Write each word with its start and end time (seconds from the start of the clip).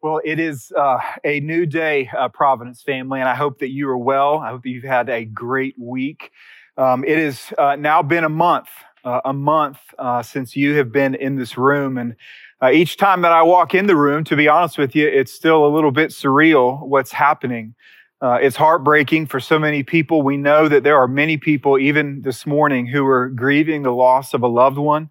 Well, 0.00 0.20
it 0.24 0.38
is 0.38 0.72
uh, 0.78 0.98
a 1.24 1.40
new 1.40 1.66
day, 1.66 2.08
uh, 2.16 2.28
Providence 2.28 2.82
family, 2.82 3.18
and 3.18 3.28
I 3.28 3.34
hope 3.34 3.58
that 3.58 3.70
you 3.70 3.88
are 3.88 3.98
well. 3.98 4.38
I 4.38 4.50
hope 4.50 4.62
that 4.62 4.70
you've 4.70 4.84
had 4.84 5.08
a 5.08 5.24
great 5.24 5.74
week. 5.76 6.30
Um, 6.76 7.02
it 7.04 7.18
has 7.18 7.52
uh, 7.58 7.74
now 7.74 8.02
been 8.02 8.22
a 8.22 8.28
month, 8.28 8.68
uh, 9.04 9.22
a 9.24 9.32
month 9.32 9.78
uh, 9.98 10.22
since 10.22 10.54
you 10.54 10.76
have 10.76 10.92
been 10.92 11.16
in 11.16 11.34
this 11.34 11.58
room. 11.58 11.98
And 11.98 12.14
uh, 12.62 12.70
each 12.70 12.96
time 12.96 13.22
that 13.22 13.32
I 13.32 13.42
walk 13.42 13.74
in 13.74 13.88
the 13.88 13.96
room, 13.96 14.22
to 14.24 14.36
be 14.36 14.46
honest 14.46 14.78
with 14.78 14.94
you, 14.94 15.08
it's 15.08 15.32
still 15.32 15.66
a 15.66 15.72
little 15.74 15.90
bit 15.90 16.10
surreal 16.10 16.86
what's 16.86 17.10
happening. 17.10 17.74
it's 18.22 18.56
heartbreaking 18.56 19.26
for 19.26 19.40
so 19.40 19.58
many 19.58 19.82
people. 19.82 20.22
We 20.22 20.36
know 20.36 20.68
that 20.68 20.84
there 20.84 20.96
are 20.96 21.08
many 21.08 21.38
people, 21.38 21.76
even 21.76 22.22
this 22.22 22.46
morning, 22.46 22.86
who 22.86 23.04
are 23.04 23.30
grieving 23.30 23.82
the 23.82 23.92
loss 23.92 24.32
of 24.32 24.44
a 24.44 24.48
loved 24.48 24.78
one 24.78 25.10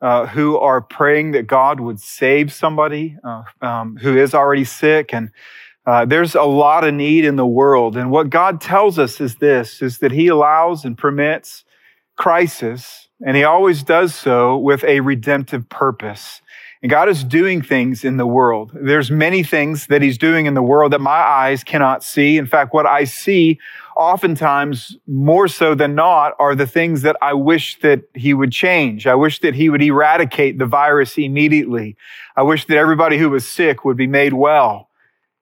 uh, 0.00 0.26
who 0.26 0.56
are 0.58 0.80
praying 0.80 1.32
that 1.32 1.46
God 1.46 1.80
would 1.80 2.00
save 2.00 2.52
somebody 2.52 3.16
uh, 3.24 3.42
um, 3.60 3.96
who 3.96 4.16
is 4.16 4.34
already 4.34 4.64
sick. 4.64 5.12
And 5.12 5.30
uh, 5.86 6.04
there's 6.04 6.34
a 6.34 6.42
lot 6.42 6.84
of 6.84 6.94
need 6.94 7.24
in 7.24 7.36
the 7.36 7.46
world. 7.46 7.96
And 7.96 8.10
what 8.10 8.30
God 8.30 8.60
tells 8.60 8.98
us 8.98 9.20
is 9.20 9.36
this, 9.36 9.82
is 9.82 9.98
that 9.98 10.12
he 10.12 10.28
allows 10.28 10.84
and 10.84 10.96
permits 10.96 11.64
crisis, 12.16 13.08
and 13.24 13.36
he 13.36 13.44
always 13.44 13.82
does 13.82 14.14
so 14.14 14.58
with 14.58 14.84
a 14.84 15.00
redemptive 15.00 15.68
purpose. 15.68 16.42
And 16.82 16.90
God 16.90 17.08
is 17.08 17.24
doing 17.24 17.62
things 17.62 18.04
in 18.04 18.18
the 18.18 18.26
world. 18.26 18.70
There's 18.74 19.10
many 19.10 19.42
things 19.42 19.86
that 19.88 20.00
he's 20.02 20.18
doing 20.18 20.46
in 20.46 20.54
the 20.54 20.62
world 20.62 20.92
that 20.92 21.00
my 21.00 21.10
eyes 21.10 21.64
cannot 21.64 22.04
see. 22.04 22.38
In 22.38 22.46
fact, 22.46 22.72
what 22.72 22.86
I 22.86 23.04
see 23.04 23.58
oftentimes 23.98 24.96
more 25.08 25.48
so 25.48 25.74
than 25.74 25.96
not 25.96 26.34
are 26.38 26.54
the 26.54 26.66
things 26.66 27.02
that 27.02 27.16
I 27.20 27.34
wish 27.34 27.80
that 27.80 28.02
he 28.14 28.32
would 28.32 28.52
change. 28.52 29.06
I 29.08 29.16
wish 29.16 29.40
that 29.40 29.56
he 29.56 29.68
would 29.68 29.82
eradicate 29.82 30.58
the 30.58 30.66
virus 30.66 31.18
immediately. 31.18 31.96
I 32.36 32.42
wish 32.44 32.64
that 32.66 32.76
everybody 32.76 33.18
who 33.18 33.28
was 33.28 33.46
sick 33.46 33.84
would 33.84 33.96
be 33.96 34.06
made 34.06 34.32
well. 34.32 34.88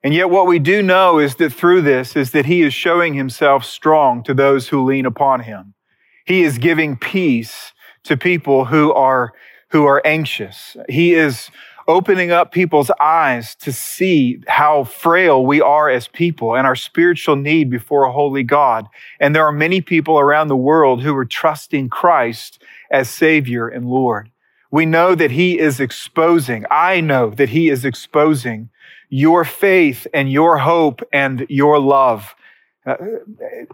And 0.02 0.14
yet 0.14 0.30
what 0.30 0.46
we 0.46 0.58
do 0.58 0.82
know 0.82 1.18
is 1.18 1.34
that 1.36 1.52
through 1.52 1.82
this 1.82 2.16
is 2.16 2.30
that 2.30 2.46
he 2.46 2.62
is 2.62 2.72
showing 2.72 3.14
himself 3.14 3.64
strong 3.64 4.22
to 4.22 4.32
those 4.32 4.68
who 4.68 4.84
lean 4.84 5.04
upon 5.04 5.40
him. 5.40 5.74
He 6.24 6.42
is 6.42 6.58
giving 6.58 6.96
peace 6.96 7.72
to 8.04 8.16
people 8.16 8.66
who 8.66 8.92
are, 8.92 9.32
who 9.70 9.84
are 9.84 10.00
anxious. 10.06 10.76
He 10.88 11.12
is 11.12 11.50
opening 11.88 12.30
up 12.30 12.52
people's 12.52 12.90
eyes 13.00 13.54
to 13.56 13.72
see 13.72 14.40
how 14.48 14.84
frail 14.84 15.44
we 15.44 15.60
are 15.60 15.88
as 15.88 16.08
people 16.08 16.56
and 16.56 16.66
our 16.66 16.76
spiritual 16.76 17.36
need 17.36 17.70
before 17.70 18.04
a 18.04 18.12
holy 18.12 18.42
God. 18.42 18.86
And 19.20 19.34
there 19.34 19.46
are 19.46 19.52
many 19.52 19.80
people 19.80 20.18
around 20.18 20.48
the 20.48 20.56
world 20.56 21.02
who 21.02 21.14
are 21.16 21.24
trusting 21.24 21.88
Christ 21.88 22.62
as 22.90 23.08
Savior 23.08 23.68
and 23.68 23.86
Lord. 23.86 24.30
We 24.70 24.86
know 24.86 25.14
that 25.14 25.30
He 25.30 25.58
is 25.58 25.80
exposing, 25.80 26.66
I 26.70 27.00
know 27.00 27.30
that 27.30 27.50
He 27.50 27.68
is 27.68 27.84
exposing 27.84 28.70
your 29.08 29.44
faith 29.44 30.06
and 30.12 30.30
your 30.30 30.58
hope 30.58 31.02
and 31.12 31.46
your 31.48 31.78
love. 31.78 32.34
Uh, 32.84 32.96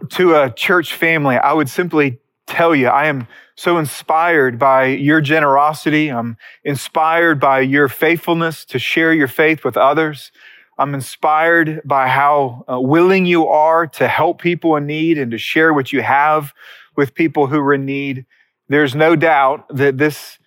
to 0.09 0.35
a 0.35 0.51
church 0.51 0.93
family, 0.93 1.37
I 1.37 1.53
would 1.53 1.69
simply 1.69 2.19
tell 2.47 2.75
you, 2.75 2.87
I 2.87 3.05
am 3.07 3.27
so 3.55 3.77
inspired 3.77 4.57
by 4.59 4.85
your 4.85 5.21
generosity. 5.21 6.09
I'm 6.09 6.37
inspired 6.63 7.39
by 7.39 7.61
your 7.61 7.87
faithfulness 7.87 8.65
to 8.65 8.79
share 8.79 9.13
your 9.13 9.27
faith 9.27 9.63
with 9.63 9.77
others. 9.77 10.31
I'm 10.77 10.93
inspired 10.93 11.81
by 11.85 12.07
how 12.07 12.65
uh, 12.71 12.79
willing 12.79 13.25
you 13.25 13.47
are 13.47 13.85
to 13.87 14.07
help 14.07 14.41
people 14.41 14.75
in 14.75 14.87
need 14.87 15.17
and 15.17 15.31
to 15.31 15.37
share 15.37 15.73
what 15.73 15.93
you 15.93 16.01
have 16.01 16.53
with 16.95 17.13
people 17.13 17.47
who 17.47 17.59
are 17.59 17.75
in 17.75 17.85
need. 17.85 18.25
There's 18.69 18.95
no 18.95 19.15
doubt 19.15 19.65
that 19.75 19.97
this 19.97 20.39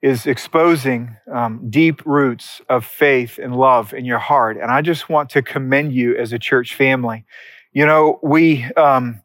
is 0.00 0.26
exposing 0.26 1.16
um, 1.32 1.68
deep 1.70 2.04
roots 2.06 2.60
of 2.68 2.84
faith 2.84 3.38
and 3.42 3.56
love 3.56 3.92
in 3.92 4.04
your 4.04 4.18
heart. 4.18 4.56
And 4.56 4.70
I 4.70 4.80
just 4.80 5.08
want 5.08 5.30
to 5.30 5.42
commend 5.42 5.92
you 5.92 6.16
as 6.16 6.32
a 6.32 6.38
church 6.38 6.74
family. 6.74 7.24
You 7.72 7.84
know, 7.84 8.20
we, 8.22 8.64
um, 8.76 9.22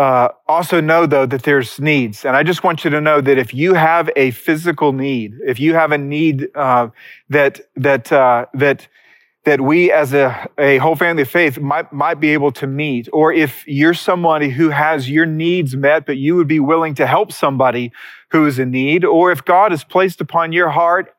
uh, 0.00 0.30
also 0.48 0.80
know 0.80 1.04
though 1.04 1.26
that 1.26 1.42
there's 1.42 1.78
needs. 1.78 2.24
And 2.24 2.34
i 2.34 2.42
just 2.42 2.64
want 2.64 2.84
you 2.84 2.90
to 2.90 3.00
know 3.02 3.20
that 3.20 3.36
if 3.36 3.52
you 3.52 3.74
have 3.74 4.08
a 4.16 4.30
physical 4.30 4.92
need 4.92 5.34
if 5.46 5.60
you 5.60 5.74
have 5.74 5.92
a 5.92 5.98
need 5.98 6.48
uh, 6.54 6.88
that 7.28 7.60
that 7.76 8.10
uh, 8.10 8.46
that 8.54 8.88
that 9.44 9.60
we 9.60 9.92
as 9.92 10.12
a, 10.14 10.48
a 10.58 10.78
whole 10.78 10.96
family 10.96 11.22
of 11.22 11.30
faith 11.30 11.58
might, 11.58 11.90
might 11.92 12.20
be 12.20 12.30
able 12.30 12.52
to 12.52 12.66
meet 12.66 13.08
or 13.12 13.32
if 13.32 13.66
you're 13.66 13.94
somebody 13.94 14.48
who 14.48 14.70
has 14.70 15.10
your 15.10 15.26
needs 15.26 15.76
met 15.76 16.06
but 16.06 16.16
you 16.16 16.34
would 16.36 16.48
be 16.48 16.60
willing 16.60 16.94
to 16.94 17.06
help 17.06 17.30
somebody 17.30 17.92
who 18.30 18.46
is 18.46 18.58
in 18.58 18.70
need 18.70 19.04
or 19.04 19.30
if 19.30 19.44
god 19.44 19.70
has 19.70 19.84
placed 19.84 20.20
upon 20.20 20.50
your 20.52 20.70
heart 20.70 21.14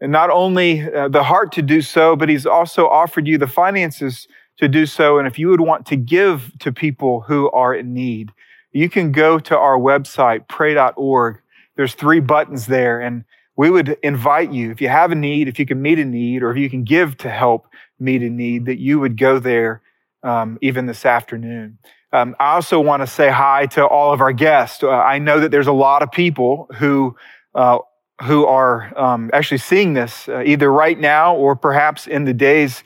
and 0.00 0.10
not 0.10 0.30
only 0.30 0.70
uh, 0.92 1.08
the 1.08 1.22
heart 1.22 1.52
to 1.52 1.62
do 1.62 1.80
so 1.80 2.16
but 2.16 2.28
he's 2.28 2.46
also 2.46 2.88
offered 2.88 3.26
you 3.28 3.38
the 3.38 3.46
finances 3.46 4.26
to 4.58 4.68
do 4.68 4.86
so. 4.86 5.18
And 5.18 5.26
if 5.26 5.38
you 5.38 5.48
would 5.48 5.60
want 5.60 5.86
to 5.86 5.96
give 5.96 6.52
to 6.60 6.72
people 6.72 7.22
who 7.22 7.50
are 7.50 7.74
in 7.74 7.92
need, 7.92 8.32
you 8.72 8.88
can 8.88 9.12
go 9.12 9.38
to 9.38 9.56
our 9.56 9.78
website, 9.78 10.48
pray.org. 10.48 11.40
There's 11.76 11.94
three 11.94 12.20
buttons 12.20 12.66
there. 12.66 13.00
And 13.00 13.24
we 13.56 13.70
would 13.70 13.96
invite 14.02 14.52
you, 14.52 14.70
if 14.70 14.80
you 14.80 14.88
have 14.88 15.12
a 15.12 15.14
need, 15.14 15.48
if 15.48 15.58
you 15.58 15.66
can 15.66 15.80
meet 15.80 15.98
a 15.98 16.04
need, 16.04 16.42
or 16.42 16.50
if 16.50 16.58
you 16.58 16.68
can 16.68 16.84
give 16.84 17.16
to 17.18 17.30
help 17.30 17.66
meet 17.98 18.22
a 18.22 18.28
need, 18.28 18.66
that 18.66 18.78
you 18.78 19.00
would 19.00 19.16
go 19.16 19.38
there 19.38 19.82
um, 20.22 20.58
even 20.60 20.86
this 20.86 21.06
afternoon. 21.06 21.78
Um, 22.12 22.36
I 22.38 22.54
also 22.54 22.80
want 22.80 23.02
to 23.02 23.06
say 23.06 23.30
hi 23.30 23.66
to 23.66 23.86
all 23.86 24.12
of 24.12 24.20
our 24.20 24.32
guests. 24.32 24.82
Uh, 24.82 24.90
I 24.90 25.18
know 25.18 25.40
that 25.40 25.50
there's 25.50 25.66
a 25.66 25.72
lot 25.72 26.02
of 26.02 26.10
people 26.10 26.68
who 26.76 27.16
uh, 27.54 27.78
who 28.22 28.46
are 28.46 28.98
um, 28.98 29.30
actually 29.32 29.58
seeing 29.58 29.94
this 29.94 30.28
uh, 30.28 30.42
either 30.44 30.72
right 30.72 30.98
now 30.98 31.34
or 31.34 31.54
perhaps 31.54 32.06
in 32.06 32.24
the 32.24 32.32
days 32.32 32.82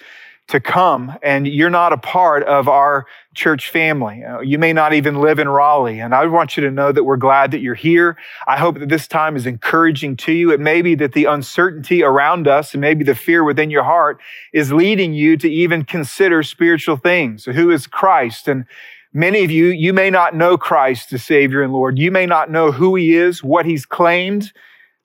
to 0.50 0.58
come 0.58 1.16
and 1.22 1.46
you're 1.46 1.70
not 1.70 1.92
a 1.92 1.96
part 1.96 2.42
of 2.42 2.68
our 2.68 3.06
church 3.34 3.70
family. 3.70 4.24
Uh, 4.24 4.40
you 4.40 4.58
may 4.58 4.72
not 4.72 4.92
even 4.92 5.20
live 5.20 5.38
in 5.38 5.48
Raleigh. 5.48 6.00
And 6.00 6.12
I 6.12 6.26
want 6.26 6.56
you 6.56 6.64
to 6.64 6.70
know 6.72 6.90
that 6.90 7.04
we're 7.04 7.16
glad 7.16 7.52
that 7.52 7.60
you're 7.60 7.76
here. 7.76 8.16
I 8.48 8.58
hope 8.58 8.80
that 8.80 8.88
this 8.88 9.06
time 9.06 9.36
is 9.36 9.46
encouraging 9.46 10.16
to 10.18 10.32
you. 10.32 10.50
It 10.50 10.58
may 10.58 10.82
be 10.82 10.96
that 10.96 11.12
the 11.12 11.26
uncertainty 11.26 12.02
around 12.02 12.48
us 12.48 12.74
and 12.74 12.80
maybe 12.80 13.04
the 13.04 13.14
fear 13.14 13.44
within 13.44 13.70
your 13.70 13.84
heart 13.84 14.20
is 14.52 14.72
leading 14.72 15.12
you 15.12 15.36
to 15.36 15.48
even 15.48 15.84
consider 15.84 16.42
spiritual 16.42 16.96
things. 16.96 17.44
Who 17.44 17.70
is 17.70 17.86
Christ? 17.86 18.48
And 18.48 18.64
many 19.12 19.44
of 19.44 19.52
you, 19.52 19.66
you 19.66 19.92
may 19.92 20.10
not 20.10 20.34
know 20.34 20.58
Christ 20.58 21.12
as 21.12 21.24
Savior 21.24 21.62
and 21.62 21.72
Lord. 21.72 21.96
You 21.96 22.10
may 22.10 22.26
not 22.26 22.50
know 22.50 22.72
who 22.72 22.96
He 22.96 23.14
is, 23.14 23.44
what 23.44 23.66
He's 23.66 23.86
claimed 23.86 24.52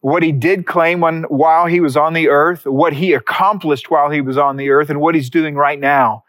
what 0.06 0.22
he 0.22 0.32
did 0.32 0.68
claim 0.68 1.00
when, 1.00 1.24
while 1.24 1.66
he 1.66 1.80
was 1.80 1.98
on 1.98 2.14
the 2.14 2.30
earth, 2.30 2.68
what 2.68 2.94
he 2.94 3.14
accomplished 3.14 3.90
while 3.90 4.12
he 4.12 4.22
was 4.22 4.38
on 4.38 4.56
the 4.56 4.70
earth, 4.70 4.92
and 4.92 5.02
what 5.02 5.16
he's 5.16 5.32
doing 5.32 5.56
right 5.56 5.80
now. 5.80 6.24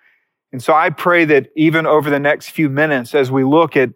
And 0.50 0.62
so 0.62 0.72
I 0.72 0.88
pray 0.88 1.26
that 1.26 1.48
even 1.56 1.84
over 1.84 2.08
the 2.08 2.18
next 2.18 2.48
few 2.48 2.70
minutes, 2.70 3.14
as 3.14 3.30
we 3.30 3.44
look 3.44 3.76
at 3.76 3.90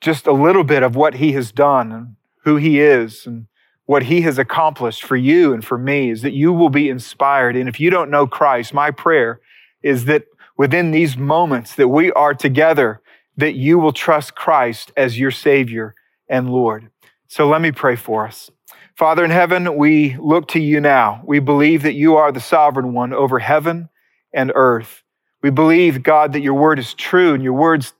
just 0.00 0.26
a 0.26 0.32
little 0.32 0.64
bit 0.64 0.82
of 0.82 0.96
what 0.96 1.16
he 1.16 1.32
has 1.32 1.52
done 1.52 1.92
and 1.92 2.16
who 2.44 2.56
he 2.56 2.80
is 2.80 3.26
and 3.26 3.46
what 3.84 4.04
he 4.04 4.22
has 4.22 4.38
accomplished 4.38 5.04
for 5.04 5.16
you 5.16 5.52
and 5.52 5.62
for 5.62 5.76
me, 5.76 6.08
is 6.08 6.22
that 6.22 6.32
you 6.32 6.54
will 6.54 6.70
be 6.70 6.88
inspired. 6.88 7.56
And 7.56 7.68
if 7.68 7.78
you 7.78 7.90
don't 7.90 8.10
know 8.10 8.26
Christ, 8.26 8.72
my 8.72 8.90
prayer 8.90 9.38
is 9.82 10.06
that 10.06 10.24
within 10.56 10.92
these 10.92 11.14
moments 11.14 11.74
that 11.74 11.88
we 11.88 12.10
are 12.12 12.32
together, 12.32 13.02
that 13.36 13.52
you 13.52 13.78
will 13.78 13.92
trust 13.92 14.34
Christ 14.34 14.92
as 14.96 15.18
your 15.18 15.30
Savior 15.30 15.94
and 16.26 16.48
Lord. 16.48 16.88
So 17.28 17.46
let 17.46 17.60
me 17.60 17.70
pray 17.70 17.96
for 17.96 18.26
us. 18.26 18.50
Father 18.96 19.24
in 19.24 19.32
heaven, 19.32 19.76
we 19.76 20.16
look 20.20 20.46
to 20.48 20.60
you 20.60 20.80
now. 20.80 21.20
We 21.24 21.40
believe 21.40 21.82
that 21.82 21.94
you 21.94 22.14
are 22.16 22.30
the 22.30 22.40
sovereign 22.40 22.92
one 22.92 23.12
over 23.12 23.40
heaven 23.40 23.88
and 24.32 24.52
earth. 24.54 25.02
We 25.42 25.50
believe, 25.50 26.04
God, 26.04 26.32
that 26.32 26.42
your 26.42 26.54
word 26.54 26.78
is 26.78 26.94
true 26.94 27.34
and 27.34 27.42
your 27.42 27.54
words, 27.54 27.92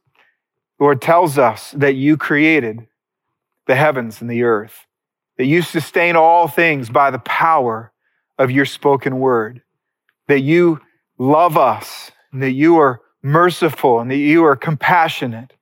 Lord, 0.78 1.03
tells 1.03 1.37
us 1.37 1.72
that 1.72 1.94
you 1.94 2.16
created 2.16 2.87
the 3.66 3.75
heavens 3.75 4.21
and 4.21 4.31
the 4.31 4.44
earth, 4.44 4.87
that 5.37 5.47
you 5.47 5.62
sustain 5.62 6.15
all 6.15 6.47
things 6.47 6.88
by 6.91 7.10
the 7.10 7.19
power 7.19 7.93
of 8.38 8.53
your 8.53 8.65
spoken 8.65 9.19
word, 9.19 9.62
that 10.28 10.41
you 10.41 10.81
love 11.19 11.59
us, 11.59 12.13
and 12.33 12.41
that 12.41 12.53
you 12.53 12.78
are 12.78 13.01
merciful 13.21 13.98
and 13.98 14.13
that 14.13 14.16
you 14.16 14.45
are 14.45 14.54
compassionate. 14.54 15.54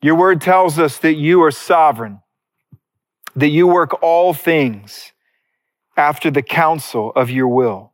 Your 0.00 0.14
word 0.14 0.40
tells 0.40 0.78
us 0.78 0.96
that 0.98 1.14
you 1.14 1.42
are 1.42 1.50
sovereign 1.50 2.21
that 3.36 3.48
you 3.48 3.66
work 3.66 4.02
all 4.02 4.34
things 4.34 5.12
after 5.96 6.30
the 6.30 6.42
counsel 6.42 7.12
of 7.14 7.30
your 7.30 7.48
will. 7.48 7.92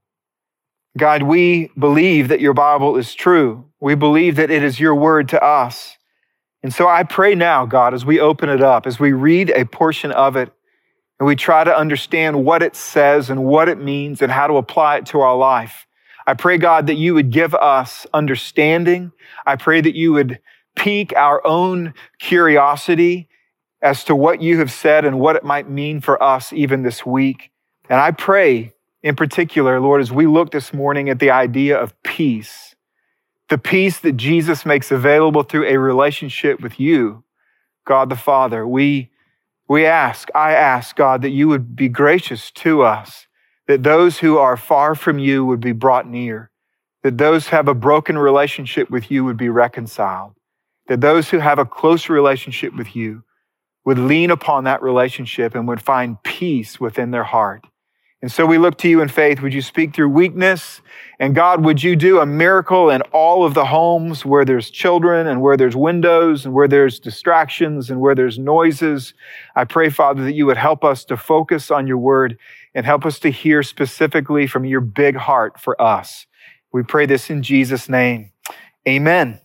God, 0.96 1.22
we 1.22 1.70
believe 1.78 2.28
that 2.28 2.40
your 2.40 2.54
Bible 2.54 2.96
is 2.96 3.14
true. 3.14 3.66
We 3.80 3.94
believe 3.94 4.36
that 4.36 4.50
it 4.50 4.64
is 4.64 4.80
your 4.80 4.94
word 4.94 5.28
to 5.30 5.42
us. 5.42 5.96
And 6.62 6.74
so 6.74 6.88
I 6.88 7.04
pray 7.04 7.34
now, 7.34 7.66
God, 7.66 7.94
as 7.94 8.04
we 8.04 8.18
open 8.18 8.48
it 8.48 8.62
up, 8.62 8.86
as 8.86 8.98
we 8.98 9.12
read 9.12 9.50
a 9.50 9.64
portion 9.64 10.10
of 10.10 10.36
it, 10.36 10.52
and 11.18 11.26
we 11.26 11.36
try 11.36 11.64
to 11.64 11.76
understand 11.76 12.44
what 12.44 12.62
it 12.62 12.76
says 12.76 13.30
and 13.30 13.44
what 13.44 13.68
it 13.68 13.78
means 13.78 14.22
and 14.22 14.30
how 14.30 14.46
to 14.46 14.54
apply 14.54 14.98
it 14.98 15.06
to 15.06 15.20
our 15.20 15.36
life. 15.36 15.86
I 16.26 16.34
pray, 16.34 16.58
God, 16.58 16.86
that 16.86 16.96
you 16.96 17.14
would 17.14 17.30
give 17.30 17.54
us 17.54 18.06
understanding. 18.12 19.12
I 19.46 19.56
pray 19.56 19.80
that 19.80 19.96
you 19.96 20.12
would 20.12 20.40
pique 20.76 21.12
our 21.16 21.44
own 21.46 21.94
curiosity 22.20 23.28
as 23.80 24.04
to 24.04 24.14
what 24.14 24.42
you 24.42 24.58
have 24.58 24.72
said 24.72 25.04
and 25.04 25.20
what 25.20 25.36
it 25.36 25.44
might 25.44 25.68
mean 25.68 26.00
for 26.00 26.20
us 26.22 26.52
even 26.52 26.82
this 26.82 27.06
week. 27.06 27.50
And 27.88 28.00
I 28.00 28.10
pray 28.10 28.72
in 29.02 29.14
particular, 29.14 29.80
Lord, 29.80 30.00
as 30.00 30.12
we 30.12 30.26
look 30.26 30.50
this 30.50 30.72
morning 30.72 31.08
at 31.08 31.20
the 31.20 31.30
idea 31.30 31.78
of 31.78 32.00
peace, 32.02 32.74
the 33.48 33.58
peace 33.58 34.00
that 34.00 34.16
Jesus 34.16 34.66
makes 34.66 34.90
available 34.90 35.42
through 35.42 35.66
a 35.66 35.78
relationship 35.78 36.60
with 36.60 36.78
you, 36.80 37.24
God 37.86 38.10
the 38.10 38.16
Father, 38.16 38.66
we, 38.66 39.10
we 39.68 39.86
ask, 39.86 40.28
I 40.34 40.52
ask, 40.52 40.96
God, 40.96 41.22
that 41.22 41.30
you 41.30 41.48
would 41.48 41.76
be 41.76 41.88
gracious 41.88 42.50
to 42.52 42.82
us, 42.82 43.26
that 43.66 43.84
those 43.84 44.18
who 44.18 44.36
are 44.36 44.56
far 44.56 44.94
from 44.94 45.18
you 45.18 45.44
would 45.44 45.60
be 45.60 45.72
brought 45.72 46.08
near, 46.08 46.50
that 47.02 47.18
those 47.18 47.48
who 47.48 47.56
have 47.56 47.68
a 47.68 47.74
broken 47.74 48.18
relationship 48.18 48.90
with 48.90 49.10
you 49.10 49.24
would 49.24 49.36
be 49.36 49.48
reconciled, 49.48 50.34
that 50.88 51.00
those 51.00 51.30
who 51.30 51.38
have 51.38 51.58
a 51.58 51.64
close 51.64 52.08
relationship 52.08 52.74
with 52.74 52.96
you 52.96 53.22
would 53.88 53.98
lean 53.98 54.30
upon 54.30 54.64
that 54.64 54.82
relationship 54.82 55.54
and 55.54 55.66
would 55.66 55.80
find 55.80 56.22
peace 56.22 56.78
within 56.78 57.10
their 57.10 57.24
heart. 57.24 57.64
And 58.20 58.30
so 58.30 58.44
we 58.44 58.58
look 58.58 58.76
to 58.80 58.88
you 58.88 59.00
in 59.00 59.08
faith. 59.08 59.40
Would 59.40 59.54
you 59.54 59.62
speak 59.62 59.94
through 59.94 60.10
weakness? 60.10 60.82
And 61.18 61.34
God, 61.34 61.64
would 61.64 61.82
you 61.82 61.96
do 61.96 62.18
a 62.18 62.26
miracle 62.26 62.90
in 62.90 63.00
all 63.12 63.46
of 63.46 63.54
the 63.54 63.64
homes 63.64 64.26
where 64.26 64.44
there's 64.44 64.68
children 64.68 65.26
and 65.26 65.40
where 65.40 65.56
there's 65.56 65.74
windows 65.74 66.44
and 66.44 66.52
where 66.52 66.68
there's 66.68 67.00
distractions 67.00 67.88
and 67.88 67.98
where 67.98 68.14
there's 68.14 68.38
noises? 68.38 69.14
I 69.56 69.64
pray, 69.64 69.88
Father, 69.88 70.22
that 70.24 70.34
you 70.34 70.44
would 70.44 70.58
help 70.58 70.84
us 70.84 71.02
to 71.06 71.16
focus 71.16 71.70
on 71.70 71.86
your 71.86 71.96
word 71.96 72.36
and 72.74 72.84
help 72.84 73.06
us 73.06 73.18
to 73.20 73.30
hear 73.30 73.62
specifically 73.62 74.46
from 74.46 74.66
your 74.66 74.82
big 74.82 75.16
heart 75.16 75.58
for 75.58 75.80
us. 75.80 76.26
We 76.74 76.82
pray 76.82 77.06
this 77.06 77.30
in 77.30 77.42
Jesus' 77.42 77.88
name. 77.88 78.32
Amen. 78.86 79.40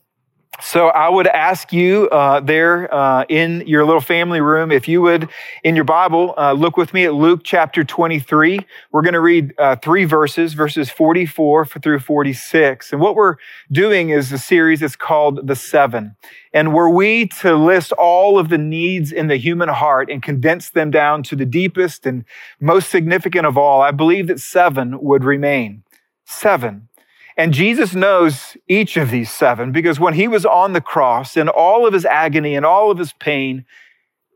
So 0.62 0.90
I 0.90 1.10
would 1.10 1.28
ask 1.28 1.74
you 1.74 2.08
uh, 2.10 2.40
there 2.40 2.94
uh, 2.94 3.26
in 3.28 3.64
your 3.66 3.86
little 3.86 4.02
family 4.02 4.40
room, 4.40 4.72
if 4.72 4.88
you 4.88 5.02
would, 5.02 5.28
in 5.64 5.76
your 5.76 5.84
Bible, 5.84 6.36
uh, 6.38 6.54
look 6.54 6.78
with 6.78 6.94
me 6.94 7.06
at 7.06 7.14
Luke 7.14 7.42
chapter 7.44 7.84
23. 7.84 8.60
We're 8.92 9.02
going 9.02 9.14
to 9.14 9.20
read 9.20 9.54
uh, 9.58 9.78
three 9.78 10.06
verses, 10.06 10.54
verses 10.54 10.92
44 10.92 11.66
through 11.66 12.00
46. 12.00 12.94
And 12.94 13.02
what 13.02 13.16
we're 13.16 13.38
doing 13.72 14.10
is 14.10 14.32
a 14.32 14.38
series 14.38 14.82
that's 14.82 14.96
called 14.96 15.48
The 15.48 15.56
Seven. 15.56 16.16
And 16.54 16.72
were 16.72 16.90
we 16.90 17.28
to 17.42 17.56
list 17.56 17.92
all 17.94 18.38
of 18.38 18.50
the 18.50 18.60
needs 18.60 19.12
in 19.12 19.28
the 19.28 19.38
human 19.38 19.70
heart 19.70 20.10
and 20.12 20.22
condense 20.22 20.70
them 20.70 20.92
down 20.92 21.24
to 21.24 21.36
the 21.36 21.46
deepest 21.46 22.06
and 22.06 22.26
most 22.60 22.92
significant 22.92 23.48
of 23.48 23.58
all, 23.58 23.82
I 23.82 23.90
believe 23.90 24.28
that 24.28 24.40
seven 24.40 25.02
would 25.02 25.24
remain. 25.24 25.84
Seven. 26.26 26.90
And 27.38 27.54
Jesus 27.54 27.96
knows 27.96 28.56
each 28.68 28.96
of 28.96 29.10
these 29.10 29.32
seven 29.32 29.72
because 29.72 30.00
when 30.00 30.14
he 30.14 30.28
was 30.28 30.46
on 30.46 30.74
the 30.74 30.82
cross 30.82 31.36
in 31.36 31.50
all 31.50 31.88
of 31.88 31.94
his 31.94 32.06
agony 32.06 32.56
and 32.56 32.66
all 32.66 32.92
of 32.92 32.98
his 32.98 33.14
pain, 33.14 33.66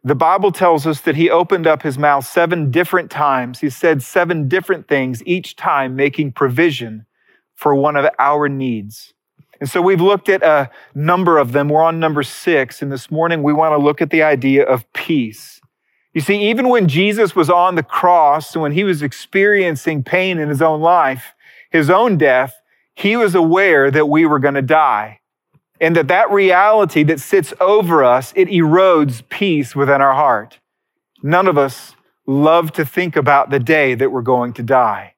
the 0.04 0.16
Bible 0.16 0.52
tells 0.52 0.88
us 0.88 1.02
that 1.02 1.16
he 1.16 1.30
opened 1.30 1.68
up 1.68 1.82
his 1.82 1.98
mouth 1.98 2.26
seven 2.26 2.72
different 2.72 3.12
times. 3.12 3.60
He 3.60 3.70
said 3.70 4.02
seven 4.02 4.48
different 4.48 4.88
things, 4.88 5.22
each 5.26 5.56
time 5.56 5.96
making 5.96 6.32
provision 6.32 7.06
for 7.54 7.76
one 7.76 7.96
of 7.96 8.06
our 8.18 8.48
needs. 8.48 9.14
And 9.60 9.70
so 9.70 9.82
we've 9.82 10.02
looked 10.02 10.30
at 10.30 10.44
a 10.44 10.70
number 10.94 11.38
of 11.38 11.52
them. 11.52 11.70
We're 11.70 11.82
on 11.82 12.00
number 12.00 12.24
six. 12.24 12.82
And 12.82 12.92
this 12.92 13.10
morning 13.12 13.44
we 13.44 13.54
want 13.54 13.74
to 13.74 13.84
look 13.84 14.02
at 14.02 14.12
the 14.12 14.24
idea 14.24 14.64
of 14.64 14.92
peace. 14.94 15.60
You 16.14 16.22
see, 16.22 16.50
even 16.50 16.70
when 16.70 16.88
Jesus 16.88 17.36
was 17.36 17.50
on 17.50 17.76
the 17.76 17.84
cross, 17.84 18.54
and 18.56 18.62
when 18.62 18.72
he 18.72 18.84
was 18.84 19.04
experiencing 19.04 20.04
pain 20.04 20.40
in 20.40 20.50
his 20.50 20.62
own 20.62 20.82
life, 20.82 21.34
his 21.70 21.90
own 21.90 22.18
death, 22.18 22.56
he 22.98 23.16
was 23.16 23.36
aware 23.36 23.92
that 23.92 24.10
we 24.10 24.26
were 24.26 24.40
going 24.40 24.56
to 24.56 24.62
die 24.64 25.20
and 25.80 25.96
that 25.96 26.08
that 26.08 26.32
reality 26.32 27.04
that 27.04 27.20
sits 27.20 27.54
over 27.62 28.04
us, 28.04 28.34
it 28.36 28.48
erodes 28.48 29.22
peace 29.30 29.76
within 29.76 30.02
our 30.02 30.16
heart. 30.16 30.60
None 31.22 31.48
of 31.48 31.60
us 31.60 31.96
love 32.26 32.72
to 32.74 32.84
think 32.84 33.16
about 33.16 33.52
the 33.52 33.60
day 33.60 33.94
that 33.94 34.12
we're 34.12 34.24
going 34.24 34.52
to 34.54 34.64
die. 34.64 35.14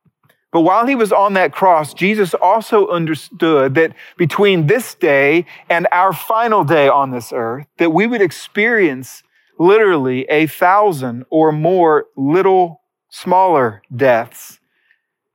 But 0.52 0.62
while 0.62 0.88
he 0.88 0.96
was 0.96 1.14
on 1.14 1.36
that 1.36 1.54
cross, 1.54 1.94
Jesus 1.94 2.34
also 2.34 2.90
understood 2.90 3.76
that 3.76 3.94
between 4.18 4.68
this 4.68 4.94
day 4.96 5.46
and 5.70 5.88
our 5.94 6.12
final 6.12 6.66
day 6.66 6.90
on 6.90 7.12
this 7.12 7.32
earth, 7.32 7.66
that 7.78 7.92
we 7.92 8.08
would 8.08 8.22
experience 8.22 9.24
literally 9.58 10.26
a 10.26 10.48
thousand 10.48 11.24
or 11.30 11.54
more 11.54 12.08
little 12.18 12.82
smaller 13.10 13.82
deaths 13.96 14.60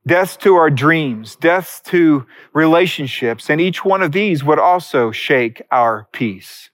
deaths 0.07 0.37
to 0.37 0.55
our 0.55 0.69
dreams, 0.69 1.35
deaths 1.35 1.81
to 1.85 2.25
relationships, 2.53 3.49
and 3.49 3.59
each 3.59 3.83
one 3.83 4.01
of 4.01 4.11
these 4.11 4.43
would 4.43 4.59
also 4.59 5.11
shake 5.11 5.61
our 5.71 6.07
peace. 6.11 6.69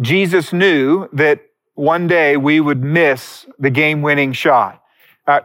Jesus 0.00 0.52
knew 0.52 1.08
that 1.12 1.40
one 1.74 2.06
day 2.06 2.36
we 2.36 2.60
would 2.60 2.82
miss 2.82 3.46
the 3.58 3.70
game 3.70 4.02
winning 4.02 4.32
shot. 4.32 4.82
Uh, 5.26 5.40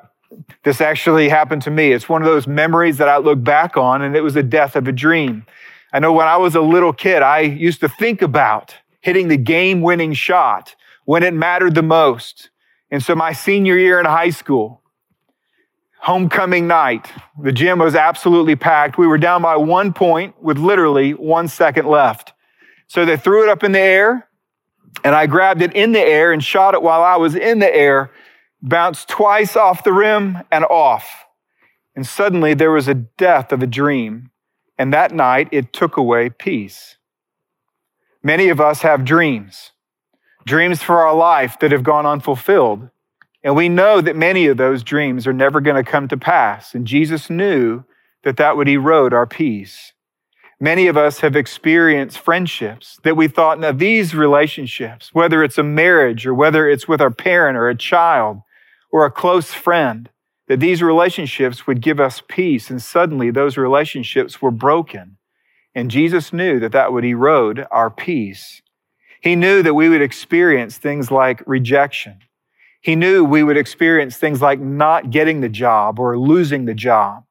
this 0.64 0.80
actually 0.80 1.28
happened 1.28 1.62
to 1.64 1.72
me. 1.72 1.92
It's 1.92 2.08
one 2.08 2.22
of 2.22 2.26
those 2.26 2.48
memories 2.48 2.98
that 2.98 3.10
I 3.10 3.18
look 3.18 3.44
back 3.44 3.76
on, 3.76 4.02
and 4.02 4.16
it 4.16 4.22
was 4.22 4.34
the 4.34 4.44
death 4.44 4.76
of 4.76 4.88
a 4.88 4.92
dream. 4.92 5.46
I 5.92 6.00
know 6.00 6.14
when 6.14 6.28
I 6.28 6.38
was 6.38 6.56
a 6.56 6.62
little 6.62 6.94
kid, 6.94 7.22
I 7.22 7.42
used 7.42 7.82
to 7.82 7.90
think 7.90 8.22
about 8.22 8.76
hitting 9.02 9.28
the 9.28 9.38
game 9.38 9.82
winning 9.82 10.14
shot 10.14 10.76
when 11.06 11.24
it 11.24 11.34
mattered 11.34 11.76
the 11.76 11.84
most. 11.84 12.50
And 12.90 13.04
so 13.04 13.16
my 13.16 13.34
senior 13.34 13.78
year 13.78 14.00
in 14.00 14.06
high 14.06 14.30
school, 14.30 14.81
homecoming 16.02 16.68
night. 16.68 17.12
The 17.42 17.52
gym 17.52 17.80
was 17.80 17.96
absolutely 17.96 18.56
packed. 18.56 18.98
We 18.98 19.08
were 19.08 19.20
down 19.20 19.44
by 19.44 19.56
one 19.56 19.94
point 19.94 20.42
with 20.42 20.58
literally 20.58 21.14
one 21.14 21.48
second 21.48 21.88
left. 21.88 22.34
So 22.88 23.06
they 23.06 23.18
threw 23.18 23.44
it 23.44 23.50
up 23.50 23.64
in 23.64 23.72
the 23.72 23.80
air, 23.80 24.28
and 25.04 25.16
I 25.16 25.28
grabbed 25.28 25.62
it 25.62 25.74
in 25.74 25.92
the 25.92 26.02
air 26.02 26.34
and 26.34 26.44
shot 26.44 26.74
it 26.74 26.82
while 26.82 27.04
I 27.04 27.18
was 27.18 27.36
in 27.36 27.60
the 27.60 27.74
air, 27.74 28.12
bounced 28.62 29.08
twice 29.08 29.56
off 29.56 29.84
the 29.84 29.94
rim 29.94 30.40
and 30.52 30.66
off. 30.66 31.26
And 31.96 32.06
suddenly 32.06 32.54
there 32.54 32.72
was 32.72 32.88
a 32.88 32.94
death 32.96 33.52
of 33.52 33.62
a 33.62 33.68
dream. 33.68 34.32
And 34.78 34.92
that 34.94 35.14
night 35.14 35.50
it 35.52 35.72
took 35.72 35.98
away 35.98 36.30
peace. 36.30 36.98
Many 38.24 38.50
of 38.50 38.60
us 38.60 38.82
have 38.82 39.06
dreams, 39.06 39.72
dreams 40.46 40.82
for 40.82 41.06
our 41.06 41.16
life 41.16 41.60
that 41.60 41.72
have 41.72 41.84
gone 41.84 42.06
unfulfilled. 42.06 42.90
And 43.44 43.56
we 43.56 43.70
know 43.70 44.02
that 44.02 44.16
many 44.16 44.48
of 44.48 44.58
those 44.58 44.84
dreams 44.84 45.26
are 45.26 45.34
never 45.34 45.62
going 45.62 45.84
to 45.84 45.90
come 45.90 46.08
to 46.10 46.18
pass. 46.18 46.76
And 46.76 46.86
Jesus 46.86 47.30
knew 47.30 47.84
that 48.24 48.38
that 48.38 48.56
would 48.56 48.68
erode 48.68 49.14
our 49.14 49.26
peace. 49.26 49.94
Many 50.60 50.86
of 50.86 50.96
us 50.96 51.22
have 51.22 51.36
experienced 51.36 52.20
friendships 52.20 53.00
that 53.04 53.18
we 53.18 53.28
thought, 53.28 53.60
now 53.60 53.72
these 53.72 54.14
relationships, 54.14 55.10
whether 55.12 55.44
it's 55.44 55.58
a 55.58 55.64
marriage 55.64 56.28
or 56.28 56.36
whether 56.36 56.70
it's 56.70 56.88
with 56.88 57.02
our 57.02 57.10
parent 57.10 57.58
or 57.58 57.68
a 57.68 57.76
child 57.76 58.42
or 58.92 59.04
a 59.04 59.12
close 59.12 59.56
friend, 59.56 60.10
that 60.48 60.60
these 60.60 60.84
relationships 60.84 61.66
would 61.66 61.82
give 61.82 62.00
us 62.00 62.22
peace. 62.28 62.70
And 62.70 62.80
suddenly 62.80 63.32
those 63.32 63.58
relationships 63.58 64.40
were 64.40 64.52
broken. 64.52 65.18
And 65.74 65.90
Jesus 65.90 66.32
knew 66.32 66.60
that 66.60 66.74
that 66.74 66.94
would 66.94 67.06
erode 67.06 67.66
our 67.72 67.90
peace. 67.90 68.62
He 69.20 69.36
knew 69.36 69.64
that 69.64 69.74
we 69.74 69.90
would 69.90 70.02
experience 70.02 70.78
things 70.78 71.10
like 71.10 71.42
rejection 71.48 72.20
he 72.82 72.96
knew 72.96 73.24
we 73.24 73.44
would 73.44 73.58
experience 73.58 74.18
things 74.18 74.42
like 74.42 74.60
not 74.60 75.12
getting 75.12 75.42
the 75.42 75.50
job 75.50 76.00
or 76.00 76.18
losing 76.18 76.66
the 76.66 76.74
job. 76.74 77.24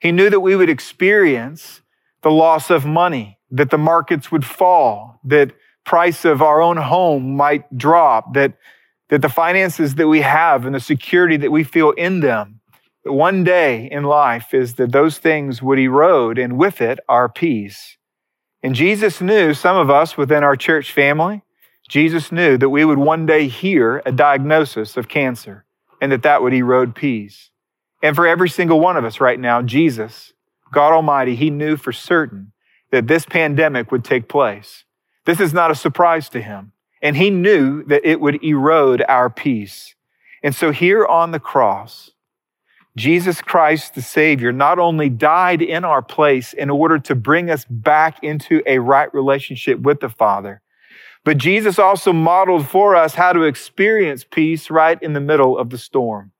He 0.00 0.12
knew 0.12 0.28
that 0.28 0.40
we 0.40 0.56
would 0.56 0.68
experience 0.68 1.80
the 2.22 2.30
loss 2.30 2.70
of 2.70 2.84
money, 2.84 3.38
that 3.50 3.70
the 3.70 3.78
markets 3.78 4.32
would 4.32 4.44
fall, 4.44 5.20
that 5.24 5.52
price 5.84 6.24
of 6.24 6.42
our 6.42 6.60
own 6.60 6.76
home 6.76 7.36
might 7.36 7.78
drop, 7.78 8.34
that, 8.34 8.54
that 9.08 9.22
the 9.22 9.28
finances 9.28 9.94
that 9.94 10.08
we 10.08 10.22
have 10.22 10.66
and 10.66 10.74
the 10.74 10.80
security 10.80 11.36
that 11.36 11.52
we 11.52 11.62
feel 11.62 11.92
in 11.92 12.18
them, 12.18 12.60
that 13.04 13.12
one 13.12 13.44
day 13.44 13.88
in 13.90 14.02
life 14.02 14.52
is 14.52 14.74
that 14.74 14.90
those 14.90 15.18
things 15.18 15.62
would 15.62 15.78
erode 15.78 16.36
and 16.36 16.58
with 16.58 16.80
it 16.80 16.98
our 17.08 17.28
peace. 17.28 17.96
And 18.60 18.74
Jesus 18.74 19.20
knew 19.20 19.54
some 19.54 19.76
of 19.76 19.88
us 19.88 20.16
within 20.16 20.42
our 20.42 20.56
church 20.56 20.90
family, 20.90 21.42
Jesus 21.88 22.32
knew 22.32 22.58
that 22.58 22.68
we 22.68 22.84
would 22.84 22.98
one 22.98 23.26
day 23.26 23.48
hear 23.48 24.02
a 24.04 24.12
diagnosis 24.12 24.96
of 24.96 25.08
cancer 25.08 25.64
and 26.00 26.10
that 26.10 26.22
that 26.22 26.42
would 26.42 26.52
erode 26.52 26.94
peace. 26.94 27.50
And 28.02 28.14
for 28.14 28.26
every 28.26 28.48
single 28.48 28.80
one 28.80 28.96
of 28.96 29.04
us 29.04 29.20
right 29.20 29.38
now, 29.38 29.62
Jesus, 29.62 30.32
God 30.72 30.92
Almighty, 30.92 31.36
He 31.36 31.50
knew 31.50 31.76
for 31.76 31.92
certain 31.92 32.52
that 32.90 33.06
this 33.06 33.24
pandemic 33.24 33.90
would 33.90 34.04
take 34.04 34.28
place. 34.28 34.84
This 35.24 35.40
is 35.40 35.52
not 35.52 35.70
a 35.70 35.74
surprise 35.74 36.28
to 36.30 36.42
Him. 36.42 36.72
And 37.02 37.16
He 37.16 37.30
knew 37.30 37.84
that 37.84 38.08
it 38.08 38.20
would 38.20 38.42
erode 38.42 39.04
our 39.08 39.30
peace. 39.30 39.94
And 40.42 40.54
so 40.54 40.72
here 40.72 41.06
on 41.06 41.30
the 41.30 41.40
cross, 41.40 42.10
Jesus 42.96 43.42
Christ, 43.42 43.94
the 43.94 44.02
Savior, 44.02 44.52
not 44.52 44.78
only 44.78 45.08
died 45.08 45.60
in 45.60 45.84
our 45.84 46.02
place 46.02 46.52
in 46.52 46.70
order 46.70 46.98
to 47.00 47.14
bring 47.14 47.50
us 47.50 47.64
back 47.68 48.22
into 48.22 48.62
a 48.66 48.78
right 48.78 49.12
relationship 49.12 49.80
with 49.80 50.00
the 50.00 50.08
Father, 50.08 50.62
but 51.26 51.38
Jesus 51.38 51.80
also 51.80 52.12
modeled 52.12 52.68
for 52.68 52.94
us 52.94 53.16
how 53.16 53.32
to 53.32 53.42
experience 53.42 54.22
peace 54.22 54.70
right 54.70 54.96
in 55.02 55.12
the 55.12 55.20
middle 55.20 55.58
of 55.58 55.70
the 55.70 55.76
storm. 55.76 56.30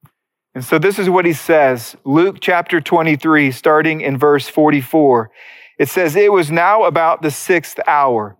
And 0.54 0.64
so 0.64 0.78
this 0.78 1.00
is 1.00 1.10
what 1.10 1.24
he 1.24 1.32
says 1.32 1.96
Luke 2.04 2.36
chapter 2.40 2.80
23, 2.80 3.50
starting 3.50 4.00
in 4.00 4.16
verse 4.16 4.48
44. 4.48 5.28
It 5.76 5.88
says, 5.88 6.14
It 6.14 6.30
was 6.30 6.52
now 6.52 6.84
about 6.84 7.20
the 7.20 7.32
sixth 7.32 7.80
hour. 7.88 8.36